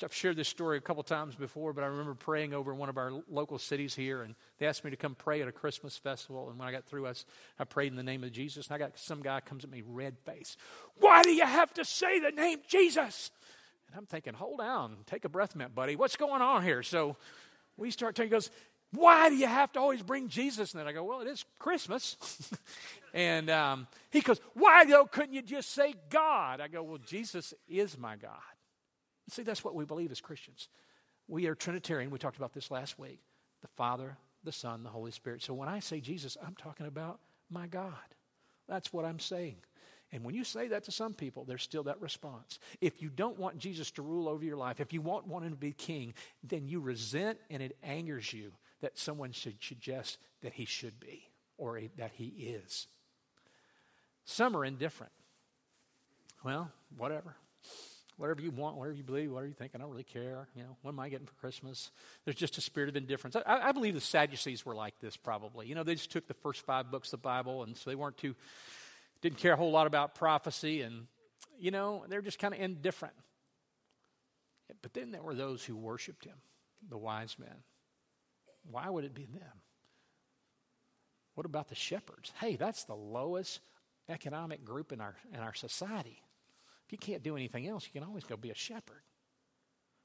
I've 0.00 0.14
shared 0.14 0.36
this 0.36 0.46
story 0.46 0.78
a 0.78 0.80
couple 0.80 1.02
times 1.02 1.34
before, 1.34 1.72
but 1.72 1.82
I 1.82 1.88
remember 1.88 2.14
praying 2.14 2.54
over 2.54 2.70
in 2.70 2.78
one 2.78 2.88
of 2.88 2.96
our 2.96 3.10
local 3.28 3.58
cities 3.58 3.96
here, 3.96 4.22
and 4.22 4.36
they 4.58 4.66
asked 4.66 4.84
me 4.84 4.92
to 4.92 4.96
come 4.96 5.16
pray 5.16 5.42
at 5.42 5.48
a 5.48 5.52
Christmas 5.52 5.96
festival. 5.96 6.50
And 6.50 6.56
when 6.56 6.68
I 6.68 6.70
got 6.70 6.84
through, 6.84 7.08
I, 7.08 7.14
I 7.58 7.64
prayed 7.64 7.90
in 7.90 7.96
the 7.96 8.04
name 8.04 8.22
of 8.22 8.30
Jesus, 8.30 8.68
and 8.68 8.76
I 8.76 8.78
got 8.78 8.96
some 8.96 9.22
guy 9.22 9.40
comes 9.40 9.64
at 9.64 9.70
me 9.70 9.82
red 9.84 10.16
face. 10.20 10.56
Why 10.98 11.24
do 11.24 11.30
you 11.30 11.44
have 11.44 11.74
to 11.74 11.84
say 11.84 12.20
the 12.20 12.30
name 12.30 12.60
Jesus? 12.68 13.32
And 13.88 13.98
I'm 13.98 14.06
thinking, 14.06 14.34
hold 14.34 14.60
on, 14.60 14.98
take 15.04 15.24
a 15.24 15.28
breath, 15.28 15.56
mint, 15.56 15.74
buddy. 15.74 15.96
What's 15.96 16.14
going 16.14 16.42
on 16.42 16.62
here? 16.62 16.84
So 16.84 17.16
we 17.76 17.90
start 17.90 18.14
talking. 18.14 18.28
He 18.28 18.30
goes, 18.30 18.52
why 18.92 19.28
do 19.28 19.36
you 19.36 19.46
have 19.46 19.72
to 19.72 19.80
always 19.80 20.02
bring 20.02 20.28
Jesus? 20.28 20.72
And 20.72 20.80
then 20.80 20.88
I 20.88 20.92
go, 20.92 21.04
well, 21.04 21.20
it 21.20 21.28
is 21.28 21.44
Christmas. 21.58 22.16
and 23.14 23.50
um, 23.50 23.86
he 24.10 24.20
goes, 24.20 24.40
why 24.54 24.84
though 24.84 25.04
couldn't 25.04 25.34
you 25.34 25.42
just 25.42 25.72
say 25.72 25.94
God? 26.08 26.60
I 26.60 26.68
go, 26.68 26.82
well, 26.82 26.98
Jesus 26.98 27.52
is 27.68 27.98
my 27.98 28.16
God. 28.16 28.38
See, 29.28 29.42
that's 29.42 29.62
what 29.62 29.74
we 29.74 29.84
believe 29.84 30.10
as 30.10 30.22
Christians. 30.22 30.68
We 31.26 31.46
are 31.46 31.54
Trinitarian. 31.54 32.10
We 32.10 32.18
talked 32.18 32.38
about 32.38 32.54
this 32.54 32.70
last 32.70 32.98
week 32.98 33.20
the 33.60 33.68
Father, 33.76 34.16
the 34.44 34.52
Son, 34.52 34.84
the 34.84 34.90
Holy 34.90 35.10
Spirit. 35.10 35.42
So 35.42 35.52
when 35.52 35.68
I 35.68 35.80
say 35.80 36.00
Jesus, 36.00 36.36
I'm 36.44 36.54
talking 36.54 36.86
about 36.86 37.20
my 37.50 37.66
God. 37.66 37.92
That's 38.68 38.92
what 38.92 39.04
I'm 39.04 39.18
saying. 39.18 39.56
And 40.12 40.24
when 40.24 40.34
you 40.34 40.44
say 40.44 40.68
that 40.68 40.84
to 40.84 40.92
some 40.92 41.12
people, 41.12 41.44
there's 41.44 41.62
still 41.62 41.82
that 41.82 42.00
response. 42.00 42.58
If 42.80 43.02
you 43.02 43.10
don't 43.10 43.38
want 43.38 43.58
Jesus 43.58 43.90
to 43.92 44.02
rule 44.02 44.28
over 44.28 44.42
your 44.42 44.56
life, 44.56 44.80
if 44.80 44.92
you 44.92 45.02
want, 45.02 45.26
want 45.26 45.44
him 45.44 45.50
to 45.50 45.58
be 45.58 45.72
king, 45.72 46.14
then 46.42 46.66
you 46.66 46.80
resent 46.80 47.38
and 47.50 47.62
it 47.62 47.76
angers 47.82 48.32
you 48.32 48.52
that 48.80 48.98
someone 48.98 49.32
should 49.32 49.62
suggest 49.62 50.18
that 50.42 50.54
he 50.54 50.64
should 50.64 51.00
be 51.00 51.28
or 51.56 51.80
that 51.96 52.12
he 52.14 52.26
is. 52.26 52.86
Some 54.24 54.56
are 54.56 54.64
indifferent. 54.64 55.12
Well, 56.44 56.70
whatever. 56.96 57.36
Whatever 58.16 58.40
you 58.40 58.50
want, 58.50 58.76
whatever 58.76 58.96
you 58.96 59.04
believe, 59.04 59.30
whatever 59.30 59.48
you 59.48 59.54
think, 59.54 59.72
I 59.74 59.78
don't 59.78 59.90
really 59.90 60.02
care. 60.02 60.48
You 60.56 60.64
know, 60.64 60.76
what 60.82 60.90
am 60.90 60.98
I 60.98 61.08
getting 61.08 61.26
for 61.26 61.34
Christmas? 61.34 61.92
There's 62.24 62.36
just 62.36 62.58
a 62.58 62.60
spirit 62.60 62.88
of 62.88 62.96
indifference. 62.96 63.36
I, 63.36 63.42
I 63.46 63.72
believe 63.72 63.94
the 63.94 64.00
Sadducees 64.00 64.66
were 64.66 64.74
like 64.74 64.98
this 65.00 65.16
probably. 65.16 65.66
You 65.66 65.76
know, 65.76 65.84
they 65.84 65.94
just 65.94 66.10
took 66.10 66.26
the 66.26 66.34
first 66.34 66.62
five 66.62 66.90
books 66.90 67.08
of 67.08 67.20
the 67.20 67.22
Bible, 67.22 67.62
and 67.62 67.76
so 67.76 67.90
they 67.90 67.96
weren't 67.96 68.18
too, 68.18 68.34
didn't 69.22 69.38
care 69.38 69.52
a 69.52 69.56
whole 69.56 69.70
lot 69.70 69.86
about 69.86 70.16
prophecy, 70.16 70.82
and, 70.82 71.06
you 71.60 71.70
know, 71.70 72.04
they're 72.08 72.22
just 72.22 72.40
kind 72.40 72.52
of 72.52 72.60
indifferent. 72.60 73.14
But 74.82 74.94
then 74.94 75.12
there 75.12 75.22
were 75.22 75.34
those 75.34 75.64
who 75.64 75.76
worshiped 75.76 76.24
him, 76.24 76.36
the 76.88 76.98
wise 76.98 77.36
men. 77.38 77.62
Why 78.70 78.88
would 78.88 79.04
it 79.04 79.14
be 79.14 79.24
them? 79.24 79.62
What 81.34 81.46
about 81.46 81.68
the 81.68 81.74
shepherds? 81.74 82.32
Hey, 82.40 82.56
that's 82.56 82.84
the 82.84 82.96
lowest 82.96 83.60
economic 84.08 84.64
group 84.64 84.92
in 84.92 85.00
our, 85.00 85.16
in 85.32 85.40
our 85.40 85.54
society. 85.54 86.22
If 86.86 86.92
you 86.92 86.98
can't 86.98 87.22
do 87.22 87.36
anything 87.36 87.66
else, 87.66 87.86
you 87.86 87.98
can 87.98 88.08
always 88.08 88.24
go 88.24 88.36
be 88.36 88.50
a 88.50 88.54
shepherd. 88.54 89.02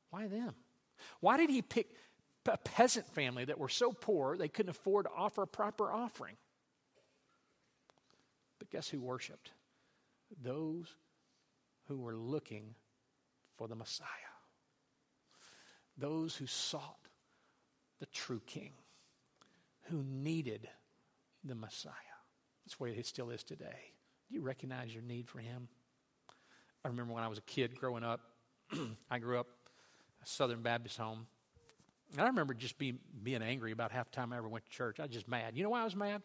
Why 0.10 0.28
them? 0.28 0.54
Why 1.20 1.38
did 1.38 1.50
he 1.50 1.62
pick 1.62 1.88
a 2.46 2.58
peasant 2.58 3.08
family 3.08 3.46
that 3.46 3.58
were 3.58 3.70
so 3.70 3.92
poor 3.92 4.38
they 4.38 4.48
couldn't 4.48 4.72
afford 4.72 5.06
to 5.06 5.12
offer 5.16 5.44
a 5.44 5.48
proper 5.48 5.92
offering? 5.92 6.36
But 8.60 8.70
guess 8.70 8.90
who 8.90 9.02
worshiped? 9.02 9.52
Those 10.42 10.96
who 11.88 11.98
were 11.98 12.16
looking 12.16 12.76
for 13.58 13.68
the 13.68 13.76
Messiah. 13.76 14.08
Those 15.98 16.36
who 16.36 16.48
sought 16.48 17.03
the 18.00 18.06
true 18.08 18.42
king 18.46 18.74
who 19.84 20.04
needed 20.04 20.68
the 21.44 21.56
Messiah. 21.56 21.94
That's 22.66 22.80
where 22.80 22.92
he 22.92 23.04
still 23.04 23.30
is 23.30 23.44
today. 23.44 23.92
Do 24.30 24.36
you 24.36 24.42
recognize 24.42 24.94
your 24.94 25.04
need 25.04 25.28
for 25.28 25.40
him? 25.40 25.68
I 26.84 26.88
remember 26.88 27.14
when 27.14 27.24
I 27.24 27.28
was 27.28 27.38
a 27.38 27.44
kid 27.44 27.76
growing 27.76 28.04
up, 28.04 28.22
I 29.12 29.20
grew 29.20 29.40
up 29.40 29.48
a 30.22 30.28
Southern 30.28 30.62
Baptist 30.62 30.98
home. 30.98 31.28
And 32.14 32.22
I 32.22 32.28
remember 32.28 32.54
just 32.54 32.78
being, 32.78 33.00
being 33.24 33.42
angry 33.42 33.72
about 33.72 33.92
half 33.92 34.12
the 34.12 34.16
time 34.16 34.34
I 34.34 34.38
ever 34.38 34.48
went 34.48 34.66
to 34.66 34.72
church. 34.72 35.00
I 35.00 35.04
was 35.04 35.12
just 35.12 35.28
mad. 35.28 35.58
You 35.58 35.64
know 35.64 35.70
why 35.70 35.82
I 35.82 35.84
was 35.84 35.96
mad? 35.96 36.22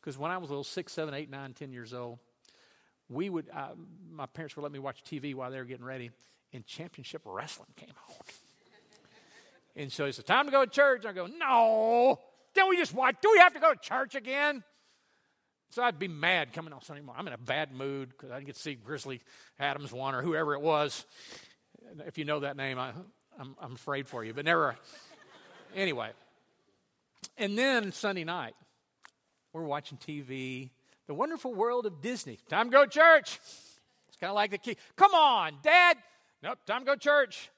Because 0.00 0.18
when 0.18 0.30
I 0.30 0.38
was 0.38 0.50
a 0.50 0.52
little 0.52 0.64
six, 0.64 0.92
seven, 0.92 1.14
eight, 1.14 1.30
nine, 1.30 1.52
ten 1.54 1.72
years 1.72 1.94
old, 1.94 2.18
we 3.08 3.30
would, 3.30 3.48
uh, 3.52 3.70
my 4.10 4.26
parents 4.26 4.56
would 4.56 4.62
let 4.62 4.72
me 4.72 4.78
watch 4.78 5.02
TV 5.04 5.34
while 5.34 5.50
they 5.50 5.58
were 5.58 5.64
getting 5.64 5.84
ready, 5.84 6.10
and 6.52 6.66
championship 6.66 7.22
wrestling 7.24 7.68
came 7.76 7.94
on. 8.08 8.16
And 9.76 9.92
so 9.92 10.06
he 10.06 10.12
said, 10.12 10.26
Time 10.26 10.46
to 10.46 10.50
go 10.50 10.64
to 10.64 10.70
church. 10.70 11.04
I 11.04 11.12
go, 11.12 11.26
No. 11.26 12.18
Then 12.54 12.68
we 12.68 12.76
just 12.76 12.94
watch. 12.94 13.16
Do 13.20 13.30
we 13.30 13.38
have 13.38 13.52
to 13.52 13.60
go 13.60 13.74
to 13.74 13.78
church 13.78 14.14
again? 14.14 14.64
So 15.70 15.82
I'd 15.82 15.98
be 15.98 16.08
mad 16.08 16.52
coming 16.52 16.72
on 16.72 16.80
Sunday 16.80 17.02
morning. 17.02 17.20
I'm 17.20 17.26
in 17.26 17.34
a 17.34 17.38
bad 17.38 17.72
mood 17.72 18.10
because 18.10 18.30
I 18.30 18.34
didn't 18.36 18.46
get 18.46 18.56
to 18.56 18.62
see 18.62 18.74
Grizzly 18.74 19.20
Adams 19.58 19.92
one 19.92 20.14
or 20.14 20.22
whoever 20.22 20.54
it 20.54 20.62
was. 20.62 21.04
If 22.06 22.16
you 22.16 22.24
know 22.24 22.40
that 22.40 22.56
name, 22.56 22.78
I, 22.78 22.92
I'm, 23.38 23.54
I'm 23.60 23.72
afraid 23.74 24.06
for 24.06 24.24
you. 24.24 24.32
But 24.32 24.46
never. 24.46 24.76
anyway. 25.74 26.10
And 27.36 27.58
then 27.58 27.92
Sunday 27.92 28.24
night, 28.24 28.54
we're 29.52 29.64
watching 29.64 29.98
TV, 29.98 30.70
The 31.06 31.14
Wonderful 31.14 31.52
World 31.52 31.84
of 31.84 32.00
Disney. 32.00 32.38
Time 32.48 32.70
to 32.70 32.72
go 32.72 32.84
to 32.84 32.90
church. 32.90 33.38
It's 34.08 34.16
kind 34.18 34.30
of 34.30 34.34
like 34.34 34.52
the 34.52 34.58
key. 34.58 34.76
Come 34.96 35.14
on, 35.14 35.58
Dad. 35.62 35.98
Nope, 36.42 36.58
time 36.66 36.80
to 36.80 36.86
go 36.86 36.94
to 36.94 37.00
church. 37.00 37.50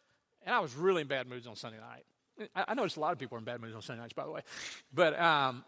And 0.45 0.55
I 0.55 0.61
was 0.61 0.75
really 0.75 1.03
in 1.03 1.09
bad 1.09 1.29
moods 1.29 1.47
on 1.47 1.57
Sunday 1.57 1.79
night. 1.79 2.05
I, 2.55 2.75
noticed 2.75 2.97
a 2.97 3.01
lot 3.01 3.13
of 3.13 3.19
people 3.19 3.37
are 3.37 3.39
in 3.41 3.45
bad 3.45 3.61
moods 3.61 3.75
on 3.75 3.83
Sunday 3.83 4.01
nights, 4.01 4.13
by 4.13 4.25
the 4.25 4.31
way. 4.31 4.43
But 4.95 5.19
um, 5.19 5.65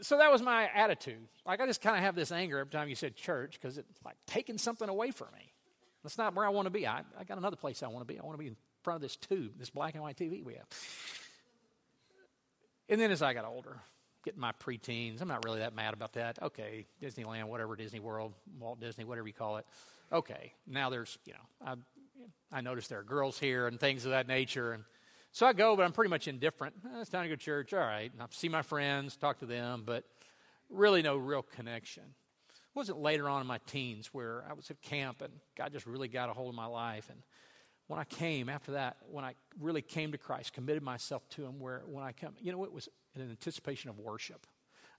so 0.00 0.18
that 0.18 0.32
was 0.32 0.42
my 0.42 0.68
attitude. 0.74 1.28
Like 1.46 1.60
I 1.60 1.66
just 1.66 1.82
kind 1.82 1.96
of 1.96 2.02
have 2.02 2.14
this 2.14 2.32
anger 2.32 2.58
every 2.58 2.70
time 2.70 2.88
you 2.88 2.94
said 2.94 3.14
church 3.14 3.58
because 3.60 3.78
it's 3.78 4.02
like 4.04 4.16
taking 4.26 4.58
something 4.58 4.88
away 4.88 5.10
from 5.10 5.28
me. 5.34 5.52
That's 6.02 6.16
not 6.16 6.34
where 6.34 6.46
I 6.46 6.48
want 6.48 6.66
to 6.66 6.70
be. 6.70 6.86
I, 6.86 7.02
I 7.18 7.24
got 7.24 7.38
another 7.38 7.56
place 7.56 7.82
I 7.82 7.88
want 7.88 8.06
to 8.06 8.12
be. 8.12 8.18
I 8.18 8.24
want 8.24 8.34
to 8.34 8.42
be 8.42 8.48
in 8.48 8.56
front 8.82 8.96
of 8.96 9.02
this 9.02 9.16
tube, 9.16 9.52
this 9.58 9.70
black 9.70 9.94
and 9.94 10.02
white 10.02 10.16
TV 10.16 10.42
we 10.42 10.54
have. 10.54 10.66
And 12.88 13.00
then 13.00 13.10
as 13.10 13.22
I 13.22 13.34
got 13.34 13.44
older, 13.44 13.78
getting 14.24 14.40
my 14.40 14.52
preteens, 14.52 15.20
I'm 15.20 15.28
not 15.28 15.44
really 15.44 15.60
that 15.60 15.74
mad 15.74 15.94
about 15.94 16.14
that. 16.14 16.38
Okay, 16.42 16.86
Disneyland, 17.02 17.44
whatever, 17.44 17.76
Disney 17.76 18.00
World, 18.00 18.32
Walt 18.58 18.80
Disney, 18.80 19.04
whatever 19.04 19.28
you 19.28 19.34
call 19.34 19.58
it. 19.58 19.66
Okay, 20.12 20.54
now 20.66 20.90
there's, 20.90 21.18
you 21.24 21.34
know, 21.34 21.66
I 21.66 21.74
I 22.52 22.60
notice 22.60 22.88
there 22.88 22.98
are 22.98 23.04
girls 23.04 23.38
here 23.38 23.66
and 23.66 23.78
things 23.78 24.04
of 24.04 24.10
that 24.10 24.26
nature. 24.26 24.72
And 24.72 24.84
so 25.32 25.46
I 25.46 25.52
go, 25.52 25.76
but 25.76 25.84
I'm 25.84 25.92
pretty 25.92 26.10
much 26.10 26.28
indifferent. 26.28 26.74
Eh, 26.84 27.00
it's 27.00 27.10
time 27.10 27.24
to 27.24 27.28
go 27.28 27.36
to 27.36 27.40
church. 27.40 27.72
All 27.72 27.80
right. 27.80 28.12
And 28.12 28.22
I 28.22 28.26
see 28.30 28.48
my 28.48 28.62
friends, 28.62 29.16
talk 29.16 29.38
to 29.40 29.46
them, 29.46 29.82
but 29.84 30.04
really 30.68 31.02
no 31.02 31.16
real 31.16 31.42
connection. 31.42 32.04
It 32.04 32.76
wasn't 32.76 32.98
later 32.98 33.28
on 33.28 33.40
in 33.40 33.46
my 33.46 33.58
teens 33.66 34.08
where 34.12 34.44
I 34.48 34.52
was 34.52 34.70
at 34.70 34.80
camp 34.82 35.22
and 35.22 35.32
God 35.56 35.72
just 35.72 35.86
really 35.86 36.08
got 36.08 36.30
a 36.30 36.32
hold 36.32 36.48
of 36.48 36.54
my 36.54 36.66
life. 36.66 37.08
And 37.10 37.20
when 37.88 37.98
I 37.98 38.04
came 38.04 38.48
after 38.48 38.72
that, 38.72 38.98
when 39.10 39.24
I 39.24 39.34
really 39.58 39.82
came 39.82 40.12
to 40.12 40.18
Christ, 40.18 40.52
committed 40.52 40.82
myself 40.82 41.28
to 41.30 41.44
Him, 41.44 41.58
where 41.58 41.82
when 41.86 42.04
I 42.04 42.12
come, 42.12 42.34
you 42.40 42.52
know, 42.52 42.62
it 42.62 42.72
was 42.72 42.88
in 43.16 43.22
anticipation 43.22 43.90
of 43.90 43.98
worship. 43.98 44.46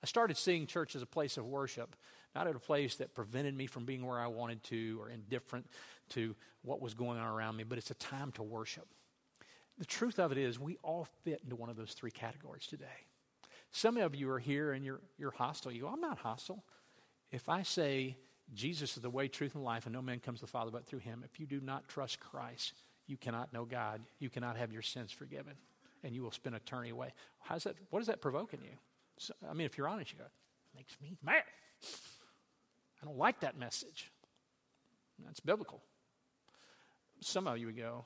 I 0.04 0.08
started 0.08 0.36
seeing 0.36 0.68
church 0.68 0.96
as 0.96 1.02
a 1.02 1.06
place 1.06 1.38
of 1.38 1.46
worship, 1.46 1.96
not 2.36 2.48
at 2.48 2.56
a 2.56 2.60
place 2.60 2.96
that 2.98 3.14
prevented 3.14 3.56
me 3.56 3.68
from 3.68 3.86
being 3.86 4.06
where 4.06 4.20
I 4.20 4.28
wanted 4.28 4.64
to 4.66 5.00
or 5.00 5.10
indifferent 5.10 5.68
to 6.12 6.36
what 6.62 6.82
was 6.82 6.94
going 6.94 7.20
on 7.20 7.28
around 7.28 7.56
me, 7.56 7.64
but 7.64 7.78
it's 7.78 7.92
a 7.92 7.96
time 7.96 8.32
to 8.34 8.44
worship. 8.44 8.88
The 9.78 9.86
truth 9.86 10.20
of 10.20 10.32
it 10.32 10.38
is, 10.38 10.60
we 10.60 10.78
all 10.84 11.08
fit 11.24 11.42
into 11.44 11.56
one 11.56 11.70
of 11.70 11.76
those 11.76 11.94
three 11.94 12.12
categories 12.12 12.68
today. 12.68 12.86
Some 13.72 13.98
of 13.98 14.14
you 14.14 14.30
are 14.30 14.40
here 14.40 14.74
and 14.74 14.86
you're, 14.86 15.02
you're 15.18 15.32
hostile. 15.32 15.72
You 15.72 15.82
go, 15.82 15.88
I'm 15.88 16.02
not 16.02 16.20
hostile. 16.20 16.64
If 17.32 17.50
I 17.50 17.64
say 17.64 18.18
Jesus 18.54 18.98
is 18.98 19.02
the 19.02 19.10
way, 19.10 19.28
truth, 19.28 19.56
and 19.56 19.64
life, 19.64 19.86
and 19.86 19.94
no 19.94 20.02
man 20.02 20.20
comes 20.20 20.40
to 20.40 20.46
the 20.46 20.52
Father 20.52 20.72
but 20.72 20.86
through 20.86 21.00
him, 21.00 21.24
if 21.26 21.40
you 21.40 21.46
do 21.46 21.62
not 21.62 21.88
trust 21.88 22.20
Christ, 22.20 22.74
you 23.08 23.18
cannot 23.18 23.54
know 23.54 23.66
God. 23.66 24.02
You 24.20 24.30
cannot 24.30 24.58
have 24.58 24.72
your 24.72 24.82
sins 24.82 25.12
forgiven, 25.12 25.54
and 26.04 26.14
you 26.14 26.22
will 26.22 26.32
spend 26.32 26.56
eternity 26.56 26.92
away. 26.92 27.14
How's 27.40 27.64
that, 27.64 27.76
what 27.90 28.02
is 28.02 28.08
that 28.08 28.22
provoking 28.22 28.60
you? 28.62 28.78
So, 29.18 29.34
I 29.50 29.54
mean, 29.54 29.66
if 29.66 29.78
you're 29.78 29.88
honest, 29.88 30.12
you 30.12 30.20
go, 30.20 30.26
makes 30.76 30.96
me 31.02 31.16
mad. 31.24 31.44
I 33.02 33.06
don't 33.06 33.18
like 33.18 33.40
that 33.40 33.58
message. 33.58 34.12
That's 35.26 35.40
biblical 35.40 35.82
some 37.22 37.48
of 37.48 37.58
you 37.58 37.68
would 37.68 37.78
go, 37.78 38.06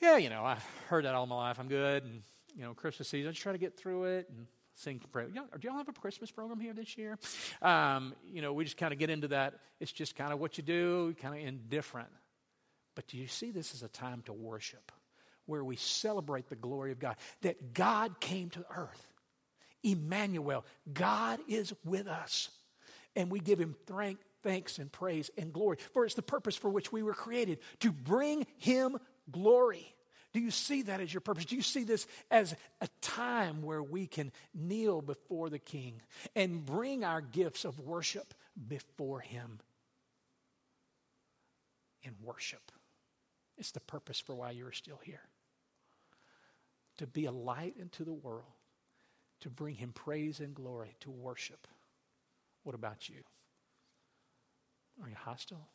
yeah, 0.00 0.16
you 0.16 0.30
know, 0.30 0.44
I've 0.44 0.64
heard 0.88 1.04
that 1.04 1.14
all 1.14 1.26
my 1.26 1.36
life. 1.36 1.58
I'm 1.58 1.68
good. 1.68 2.04
And, 2.04 2.22
you 2.54 2.62
know, 2.62 2.74
Christmas 2.74 3.08
season, 3.08 3.28
I 3.28 3.32
just 3.32 3.42
try 3.42 3.52
to 3.52 3.58
get 3.58 3.76
through 3.76 4.04
it 4.04 4.28
and 4.28 4.46
sing 4.74 5.00
prayer. 5.12 5.28
Do 5.28 5.42
y'all 5.62 5.76
have 5.76 5.88
a 5.88 5.92
Christmas 5.92 6.30
program 6.30 6.58
here 6.58 6.72
this 6.72 6.96
year? 6.96 7.18
Um, 7.62 8.14
you 8.26 8.42
know, 8.42 8.52
we 8.52 8.64
just 8.64 8.76
kind 8.76 8.92
of 8.92 8.98
get 8.98 9.10
into 9.10 9.28
that. 9.28 9.54
It's 9.78 9.92
just 9.92 10.16
kind 10.16 10.32
of 10.32 10.40
what 10.40 10.58
you 10.58 10.64
do, 10.64 11.14
kind 11.20 11.34
of 11.40 11.46
indifferent. 11.46 12.08
But 12.94 13.06
do 13.06 13.16
you 13.16 13.26
see 13.26 13.50
this 13.50 13.74
as 13.74 13.82
a 13.82 13.88
time 13.88 14.22
to 14.26 14.32
worship 14.32 14.90
where 15.46 15.64
we 15.64 15.76
celebrate 15.76 16.48
the 16.48 16.56
glory 16.56 16.92
of 16.92 16.98
God? 16.98 17.16
That 17.42 17.74
God 17.74 18.20
came 18.20 18.50
to 18.50 18.64
earth. 18.74 19.06
Emmanuel, 19.82 20.64
God 20.92 21.40
is 21.48 21.72
with 21.84 22.06
us. 22.06 22.50
And 23.16 23.30
we 23.30 23.40
give 23.40 23.58
him 23.58 23.74
strength 23.84 24.24
thanks 24.42 24.78
and 24.78 24.90
praise 24.90 25.30
and 25.36 25.52
glory. 25.52 25.78
For 25.92 26.04
it's 26.04 26.14
the 26.14 26.22
purpose 26.22 26.56
for 26.56 26.68
which 26.68 26.92
we 26.92 27.02
were 27.02 27.14
created 27.14 27.58
to 27.80 27.92
bring 27.92 28.46
him 28.58 28.98
glory, 29.30 29.94
Do 30.32 30.40
you 30.40 30.50
see 30.50 30.82
that 30.82 31.00
as 31.00 31.12
your 31.12 31.20
purpose? 31.20 31.44
Do 31.44 31.56
you 31.56 31.62
see 31.62 31.82
this 31.82 32.06
as 32.30 32.54
a 32.80 32.88
time 33.00 33.62
where 33.62 33.82
we 33.82 34.06
can 34.06 34.30
kneel 34.54 35.02
before 35.02 35.50
the 35.50 35.58
King 35.58 36.00
and 36.36 36.64
bring 36.64 37.04
our 37.04 37.20
gifts 37.20 37.64
of 37.64 37.80
worship 37.80 38.32
before 38.68 39.20
Him 39.20 39.58
in 42.02 42.14
worship? 42.22 42.70
It's 43.58 43.72
the 43.72 43.80
purpose 43.80 44.20
for 44.20 44.34
why 44.34 44.52
you're 44.52 44.72
still 44.72 45.00
here. 45.02 45.22
To 46.98 47.06
be 47.06 47.24
a 47.24 47.32
light 47.32 47.74
into 47.76 48.04
the 48.04 48.12
world, 48.12 48.44
to 49.40 49.50
bring 49.50 49.74
Him 49.74 49.92
praise 49.92 50.38
and 50.38 50.54
glory, 50.54 50.94
to 51.00 51.10
worship. 51.10 51.66
What 52.62 52.76
about 52.76 53.08
you? 53.08 53.22
Are 55.02 55.08
you 55.08 55.16
hostile? 55.16 55.68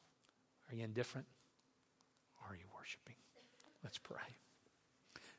Are 0.70 0.76
you 0.76 0.84
indifferent? 0.84 1.28
Are 2.48 2.56
you 2.56 2.66
worshiping? 2.78 3.16
Let's 3.84 3.98
pray. 3.98 4.18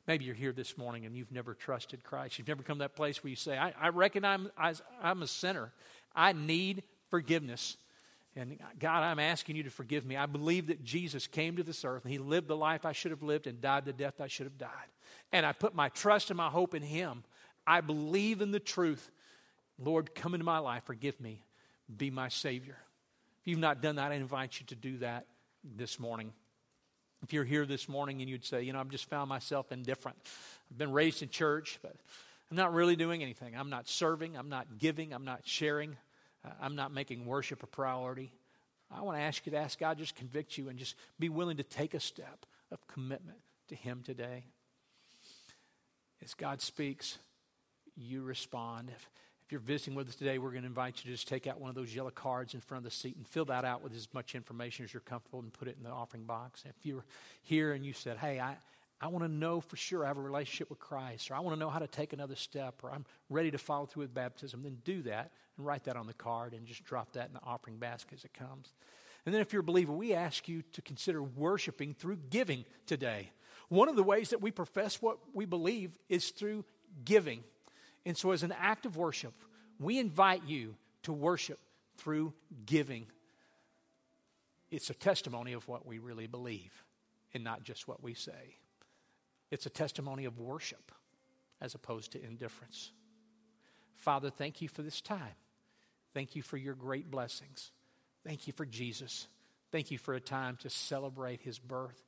Maybe 0.06 0.24
you're 0.24 0.34
here 0.34 0.52
this 0.52 0.78
morning 0.78 1.04
and 1.04 1.16
you've 1.16 1.32
never 1.32 1.54
trusted 1.54 2.04
Christ. 2.04 2.38
You've 2.38 2.48
never 2.48 2.62
come 2.62 2.78
to 2.78 2.84
that 2.84 2.94
place 2.94 3.22
where 3.22 3.30
you 3.30 3.36
say, 3.36 3.58
I, 3.58 3.72
I 3.80 3.88
reckon 3.88 4.24
I'm, 4.24 4.50
I, 4.56 4.74
I'm 5.02 5.22
a 5.22 5.26
sinner. 5.26 5.72
I 6.14 6.32
need 6.32 6.84
forgiveness. 7.10 7.76
And 8.36 8.58
God, 8.78 9.02
I'm 9.02 9.18
asking 9.18 9.56
you 9.56 9.64
to 9.64 9.70
forgive 9.70 10.04
me. 10.04 10.16
I 10.16 10.26
believe 10.26 10.68
that 10.68 10.84
Jesus 10.84 11.26
came 11.26 11.56
to 11.56 11.62
this 11.62 11.84
earth 11.84 12.04
and 12.04 12.12
he 12.12 12.18
lived 12.18 12.48
the 12.48 12.56
life 12.56 12.84
I 12.84 12.92
should 12.92 13.10
have 13.10 13.22
lived 13.22 13.46
and 13.46 13.60
died 13.60 13.84
the 13.84 13.92
death 13.92 14.20
I 14.20 14.28
should 14.28 14.46
have 14.46 14.58
died. 14.58 14.70
And 15.32 15.44
I 15.44 15.52
put 15.52 15.74
my 15.74 15.88
trust 15.88 16.30
and 16.30 16.36
my 16.36 16.50
hope 16.50 16.74
in 16.74 16.82
him. 16.82 17.24
I 17.66 17.80
believe 17.80 18.40
in 18.40 18.52
the 18.52 18.60
truth. 18.60 19.10
Lord, 19.78 20.14
come 20.14 20.34
into 20.34 20.44
my 20.44 20.58
life. 20.58 20.84
Forgive 20.84 21.20
me. 21.20 21.42
Be 21.94 22.10
my 22.10 22.28
Savior. 22.28 22.78
If 23.46 23.50
you've 23.50 23.60
not 23.60 23.80
done 23.80 23.94
that, 23.94 24.10
I 24.10 24.16
invite 24.16 24.58
you 24.58 24.66
to 24.66 24.74
do 24.74 24.98
that 24.98 25.24
this 25.62 26.00
morning. 26.00 26.32
If 27.22 27.32
you're 27.32 27.44
here 27.44 27.64
this 27.64 27.88
morning 27.88 28.20
and 28.20 28.28
you'd 28.28 28.44
say, 28.44 28.62
you 28.62 28.72
know, 28.72 28.80
I've 28.80 28.88
just 28.88 29.08
found 29.08 29.28
myself 29.28 29.70
indifferent. 29.70 30.18
I've 30.68 30.78
been 30.78 30.90
raised 30.90 31.22
in 31.22 31.28
church, 31.28 31.78
but 31.80 31.94
I'm 32.50 32.56
not 32.56 32.74
really 32.74 32.96
doing 32.96 33.22
anything. 33.22 33.56
I'm 33.56 33.70
not 33.70 33.86
serving. 33.86 34.36
I'm 34.36 34.48
not 34.48 34.78
giving. 34.78 35.12
I'm 35.12 35.24
not 35.24 35.42
sharing. 35.44 35.96
Uh, 36.44 36.48
I'm 36.60 36.74
not 36.74 36.92
making 36.92 37.24
worship 37.24 37.62
a 37.62 37.68
priority. 37.68 38.32
I 38.90 39.02
want 39.02 39.16
to 39.16 39.22
ask 39.22 39.46
you 39.46 39.52
to 39.52 39.58
ask 39.58 39.78
God 39.78 39.96
just 39.96 40.16
convict 40.16 40.58
you 40.58 40.68
and 40.68 40.76
just 40.76 40.96
be 41.20 41.28
willing 41.28 41.58
to 41.58 41.62
take 41.62 41.94
a 41.94 42.00
step 42.00 42.46
of 42.72 42.84
commitment 42.88 43.38
to 43.68 43.76
Him 43.76 44.02
today. 44.04 44.46
As 46.20 46.34
God 46.34 46.60
speaks, 46.60 47.16
you 47.94 48.22
respond. 48.22 48.90
If, 48.92 49.08
if 49.46 49.52
you're 49.52 49.60
visiting 49.60 49.94
with 49.94 50.08
us 50.08 50.16
today, 50.16 50.38
we're 50.38 50.50
going 50.50 50.62
to 50.62 50.68
invite 50.68 50.96
you 50.96 51.04
to 51.04 51.16
just 51.16 51.28
take 51.28 51.46
out 51.46 51.60
one 51.60 51.68
of 51.68 51.76
those 51.76 51.94
yellow 51.94 52.10
cards 52.10 52.54
in 52.54 52.60
front 52.60 52.84
of 52.84 52.90
the 52.90 52.96
seat 52.96 53.14
and 53.16 53.24
fill 53.24 53.44
that 53.44 53.64
out 53.64 53.80
with 53.80 53.94
as 53.94 54.08
much 54.12 54.34
information 54.34 54.84
as 54.84 54.92
you're 54.92 55.00
comfortable 55.02 55.38
and 55.38 55.52
put 55.52 55.68
it 55.68 55.76
in 55.78 55.84
the 55.84 55.90
offering 55.90 56.24
box. 56.24 56.64
If 56.68 56.74
you're 56.84 57.04
here 57.44 57.72
and 57.72 57.86
you 57.86 57.92
said, 57.92 58.16
hey, 58.16 58.40
I, 58.40 58.56
I 59.00 59.06
want 59.06 59.24
to 59.24 59.30
know 59.30 59.60
for 59.60 59.76
sure 59.76 60.04
I 60.04 60.08
have 60.08 60.18
a 60.18 60.20
relationship 60.20 60.68
with 60.68 60.80
Christ, 60.80 61.30
or 61.30 61.34
I 61.34 61.40
want 61.40 61.54
to 61.54 61.60
know 61.60 61.70
how 61.70 61.78
to 61.78 61.86
take 61.86 62.12
another 62.12 62.34
step, 62.34 62.82
or 62.82 62.90
I'm 62.90 63.04
ready 63.30 63.52
to 63.52 63.58
follow 63.58 63.86
through 63.86 64.02
with 64.02 64.14
baptism, 64.14 64.64
then 64.64 64.78
do 64.84 65.02
that 65.02 65.30
and 65.56 65.64
write 65.64 65.84
that 65.84 65.94
on 65.94 66.08
the 66.08 66.12
card 66.12 66.52
and 66.52 66.66
just 66.66 66.82
drop 66.82 67.12
that 67.12 67.28
in 67.28 67.34
the 67.34 67.44
offering 67.44 67.76
basket 67.76 68.18
as 68.18 68.24
it 68.24 68.34
comes. 68.34 68.72
And 69.26 69.32
then 69.32 69.42
if 69.42 69.52
you're 69.52 69.60
a 69.60 69.64
believer, 69.64 69.92
we 69.92 70.12
ask 70.12 70.48
you 70.48 70.62
to 70.72 70.82
consider 70.82 71.22
worshiping 71.22 71.94
through 71.94 72.18
giving 72.30 72.64
today. 72.84 73.30
One 73.68 73.88
of 73.88 73.94
the 73.94 74.02
ways 74.02 74.30
that 74.30 74.42
we 74.42 74.50
profess 74.50 75.00
what 75.00 75.18
we 75.32 75.44
believe 75.44 75.96
is 76.08 76.30
through 76.30 76.64
giving. 77.04 77.44
And 78.06 78.16
so, 78.16 78.30
as 78.30 78.44
an 78.44 78.54
act 78.58 78.86
of 78.86 78.96
worship, 78.96 79.34
we 79.80 79.98
invite 79.98 80.44
you 80.46 80.76
to 81.02 81.12
worship 81.12 81.58
through 81.98 82.32
giving. 82.64 83.06
It's 84.70 84.90
a 84.90 84.94
testimony 84.94 85.52
of 85.52 85.66
what 85.66 85.84
we 85.84 85.98
really 85.98 86.28
believe 86.28 86.84
and 87.34 87.42
not 87.42 87.64
just 87.64 87.88
what 87.88 88.02
we 88.02 88.14
say. 88.14 88.58
It's 89.50 89.66
a 89.66 89.70
testimony 89.70 90.24
of 90.24 90.38
worship 90.38 90.92
as 91.60 91.74
opposed 91.74 92.12
to 92.12 92.24
indifference. 92.24 92.92
Father, 93.96 94.30
thank 94.30 94.62
you 94.62 94.68
for 94.68 94.82
this 94.82 95.00
time. 95.00 95.34
Thank 96.14 96.36
you 96.36 96.42
for 96.42 96.56
your 96.56 96.74
great 96.74 97.10
blessings. 97.10 97.72
Thank 98.24 98.46
you 98.46 98.52
for 98.52 98.64
Jesus. 98.64 99.26
Thank 99.72 99.90
you 99.90 99.98
for 99.98 100.14
a 100.14 100.20
time 100.20 100.56
to 100.58 100.70
celebrate 100.70 101.40
his 101.40 101.58
birth. 101.58 102.00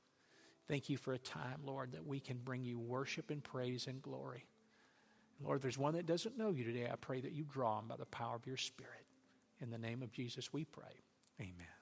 Thank 0.68 0.90
you 0.90 0.96
for 0.96 1.12
a 1.12 1.18
time, 1.18 1.60
Lord, 1.64 1.92
that 1.92 2.06
we 2.06 2.20
can 2.20 2.38
bring 2.38 2.62
you 2.62 2.78
worship 2.78 3.30
and 3.30 3.42
praise 3.42 3.86
and 3.88 4.00
glory. 4.00 4.46
Lord, 5.42 5.62
there's 5.62 5.78
one 5.78 5.94
that 5.94 6.06
doesn't 6.06 6.36
know 6.36 6.50
you 6.50 6.64
today, 6.64 6.88
I 6.90 6.96
pray 6.96 7.20
that 7.20 7.32
you 7.32 7.44
draw 7.44 7.76
them 7.76 7.88
by 7.88 7.96
the 7.96 8.06
power 8.06 8.34
of 8.34 8.46
your 8.46 8.56
Spirit. 8.56 9.06
In 9.60 9.70
the 9.70 9.78
name 9.78 10.02
of 10.02 10.12
Jesus, 10.12 10.52
we 10.52 10.64
pray. 10.64 11.04
Amen. 11.40 11.77